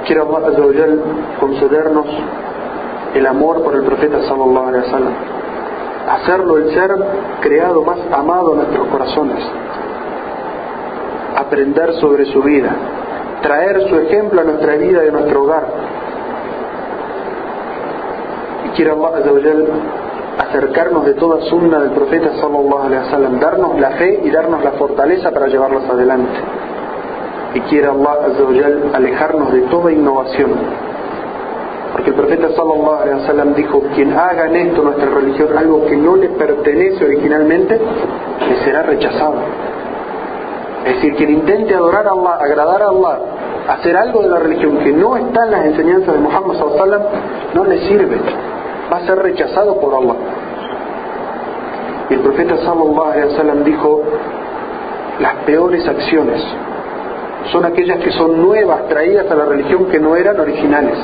Quiero 0.05 0.35
Allah 0.35 0.87
concedernos 1.39 2.05
el 3.13 3.25
amor 3.27 3.63
por 3.63 3.75
el 3.75 3.83
profeta 3.83 4.21
sallallahu 4.23 4.67
alaihi 4.67 4.85
wasallam, 4.85 5.13
hacerlo 6.09 6.57
el 6.57 6.73
ser 6.73 6.91
creado 7.41 7.81
más 7.83 7.99
amado 8.11 8.53
en 8.53 8.57
nuestros 8.57 8.87
corazones, 8.87 9.43
aprender 11.51 11.93
sobre 11.99 12.23
su 12.25 12.41
vida, 12.41 12.71
traer 13.41 13.89
su 13.89 13.97
ejemplo 13.97 14.39
a 14.39 14.45
nuestra 14.45 14.77
vida 14.77 15.03
y 15.03 15.09
a 15.09 15.11
nuestro 15.11 15.43
hogar, 15.43 15.65
quiere 18.73 18.91
Allah 18.91 19.09
acercarnos 20.39 21.05
de 21.05 21.13
toda 21.15 21.41
sunna 21.49 21.79
del 21.79 21.91
profeta 21.91 22.31
sallallahu 22.39 22.83
alaihi 22.83 23.03
wasallam, 23.03 23.39
darnos 23.39 23.79
la 23.81 23.91
fe 23.91 24.21
y 24.23 24.29
darnos 24.29 24.63
la 24.63 24.71
fortaleza 24.71 25.31
para 25.31 25.47
llevarlos 25.47 25.83
adelante. 25.89 26.39
Y 27.53 27.59
quiere 27.61 27.87
Allah 27.87 28.17
alejarnos 28.93 29.51
de 29.51 29.61
toda 29.63 29.91
innovación. 29.91 30.51
Porque 31.91 32.11
el 32.11 32.15
profeta 32.15 32.47
sallallahu 32.55 33.01
alaihi 33.01 33.19
wasallam 33.19 33.53
dijo, 33.55 33.83
quien 33.93 34.13
haga 34.13 34.47
en 34.47 34.55
esto 34.55 34.81
nuestra 34.81 35.09
religión 35.09 35.49
algo 35.57 35.85
que 35.85 35.97
no 35.97 36.15
le 36.15 36.29
pertenece 36.29 37.03
originalmente, 37.03 37.77
le 37.77 38.55
será 38.63 38.83
rechazado. 38.83 39.35
Es 40.85 40.95
decir, 40.95 41.15
quien 41.15 41.29
intente 41.29 41.75
adorar 41.75 42.07
a 42.07 42.11
Allah, 42.11 42.37
agradar 42.39 42.81
a 42.81 42.87
Allah, 42.87 43.19
hacer 43.69 43.95
algo 43.95 44.21
de 44.23 44.29
la 44.29 44.39
religión 44.39 44.77
que 44.79 44.91
no 44.91 45.15
está 45.15 45.45
en 45.45 45.51
las 45.51 45.65
enseñanzas 45.65 46.13
de 46.13 46.19
Muhammad 46.19 46.55
no 47.53 47.63
le 47.65 47.87
sirve 47.87 48.17
va 48.91 48.97
a 48.97 49.05
ser 49.05 49.17
rechazado 49.17 49.79
por 49.79 49.93
Allah. 49.93 50.15
Y 52.09 52.13
el 52.15 52.19
profeta 52.19 52.57
sallallahu 52.57 53.01
alaihi 53.01 53.27
wasallam 53.31 53.63
dijo, 53.63 54.01
las 55.19 55.35
peores 55.45 55.87
acciones 55.87 56.43
son 57.51 57.65
aquellas 57.65 57.99
que 57.99 58.11
son 58.11 58.41
nuevas, 58.41 58.87
traídas 58.89 59.31
a 59.31 59.35
la 59.35 59.45
religión 59.45 59.85
que 59.85 59.99
no 59.99 60.15
eran 60.15 60.39
originales. 60.39 60.97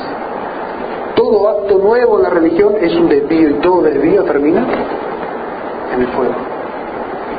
Todo 1.14 1.48
acto 1.48 1.78
nuevo 1.78 2.18
en 2.18 2.22
la 2.24 2.30
religión 2.30 2.74
es 2.80 2.94
un 2.94 3.08
desvío 3.08 3.50
y 3.50 3.54
todo 3.54 3.82
desvío 3.82 4.22
termina 4.24 4.64
en 5.94 6.00
el 6.02 6.08
fuego. 6.08 6.57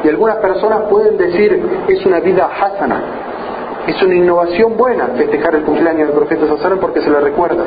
Y 0.04 0.10
algunas 0.10 0.38
personas 0.38 0.84
pueden 0.90 1.18
decir, 1.18 1.62
es 1.88 2.06
una 2.06 2.20
vida 2.20 2.50
hasana, 2.60 3.02
es 3.88 4.02
una 4.02 4.16
innovación 4.16 4.78
buena 4.78 5.08
festejar 5.18 5.56
el 5.56 5.64
cumpleaños 5.64 6.08
del 6.08 6.18
profeta 6.18 6.48
sallallahu 6.48 6.80
porque 6.80 7.02
se 7.02 7.10
le 7.10 7.20
recuerda 7.20 7.64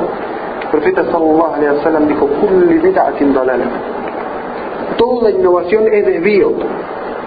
profeta 0.73 1.03
sallallahu 1.05 1.53
alaihi 1.53 1.77
wasallam 1.77 2.07
dijo. 2.07 2.27
Toda 4.97 5.29
innovación 5.29 5.87
es 5.93 6.05
desvío. 6.05 6.51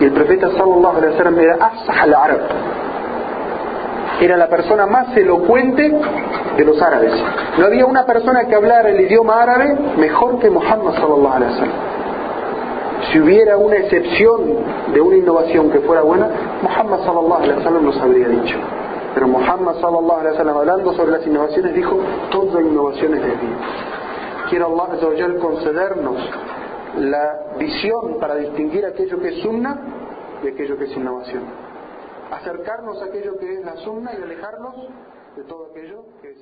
Y 0.00 0.04
el 0.04 0.12
profeta 0.12 0.50
sallallahu 0.50 0.96
alaihi 0.98 1.12
wasallam 1.12 1.38
era 1.38 1.54
asah 1.54 2.02
al-arab. 2.02 2.40
Era 4.20 4.36
la 4.36 4.48
persona 4.48 4.86
más 4.86 5.16
elocuente 5.16 5.94
de 6.56 6.64
los 6.64 6.80
árabes. 6.82 7.12
No 7.58 7.66
había 7.66 7.86
una 7.86 8.04
persona 8.04 8.46
que 8.46 8.54
hablara 8.56 8.88
el 8.88 9.00
idioma 9.00 9.42
árabe 9.42 9.76
mejor 9.96 10.40
que 10.40 10.50
Muhammad 10.50 10.94
sallallahu 10.94 11.36
alaihi 11.36 11.52
wasallam. 11.52 11.95
Si 13.10 13.20
hubiera 13.20 13.56
una 13.56 13.76
excepción 13.76 14.56
de 14.92 15.00
una 15.00 15.16
innovación 15.16 15.70
que 15.70 15.80
fuera 15.80 16.02
buena, 16.02 16.28
Muhammad 16.62 17.04
sallallahu 17.04 17.42
alaihi 17.42 17.58
wasallam 17.58 17.84
nos 17.84 17.96
habría 17.98 18.28
dicho. 18.28 18.56
Pero 19.14 19.28
Muhammad 19.28 19.80
sallallahu 19.80 20.20
alaihi 20.20 20.32
wasallam 20.32 20.56
hablando 20.56 20.92
sobre 20.94 21.12
las 21.12 21.26
innovaciones 21.26 21.74
dijo, 21.74 21.98
toda 22.30 22.60
innovación 22.60 23.14
es 23.14 23.22
de 23.22 23.28
Dios. 23.28 23.60
Quiero 24.50 24.66
Allah 24.66 25.38
concedernos 25.40 26.30
la 26.98 27.56
visión 27.58 28.18
para 28.20 28.36
distinguir 28.36 28.86
aquello 28.86 29.18
que 29.20 29.28
es 29.28 29.42
sunna 29.42 29.80
y 30.42 30.48
aquello 30.48 30.78
que 30.78 30.84
es 30.84 30.96
innovación. 30.96 31.44
Acercarnos 32.30 33.02
a 33.02 33.06
aquello 33.06 33.38
que 33.38 33.54
es 33.54 33.64
la 33.64 33.76
sunna 33.78 34.12
y 34.18 34.22
alejarnos 34.22 34.74
de 35.36 35.44
todo 35.44 35.68
aquello 35.70 36.04
que. 36.22 36.35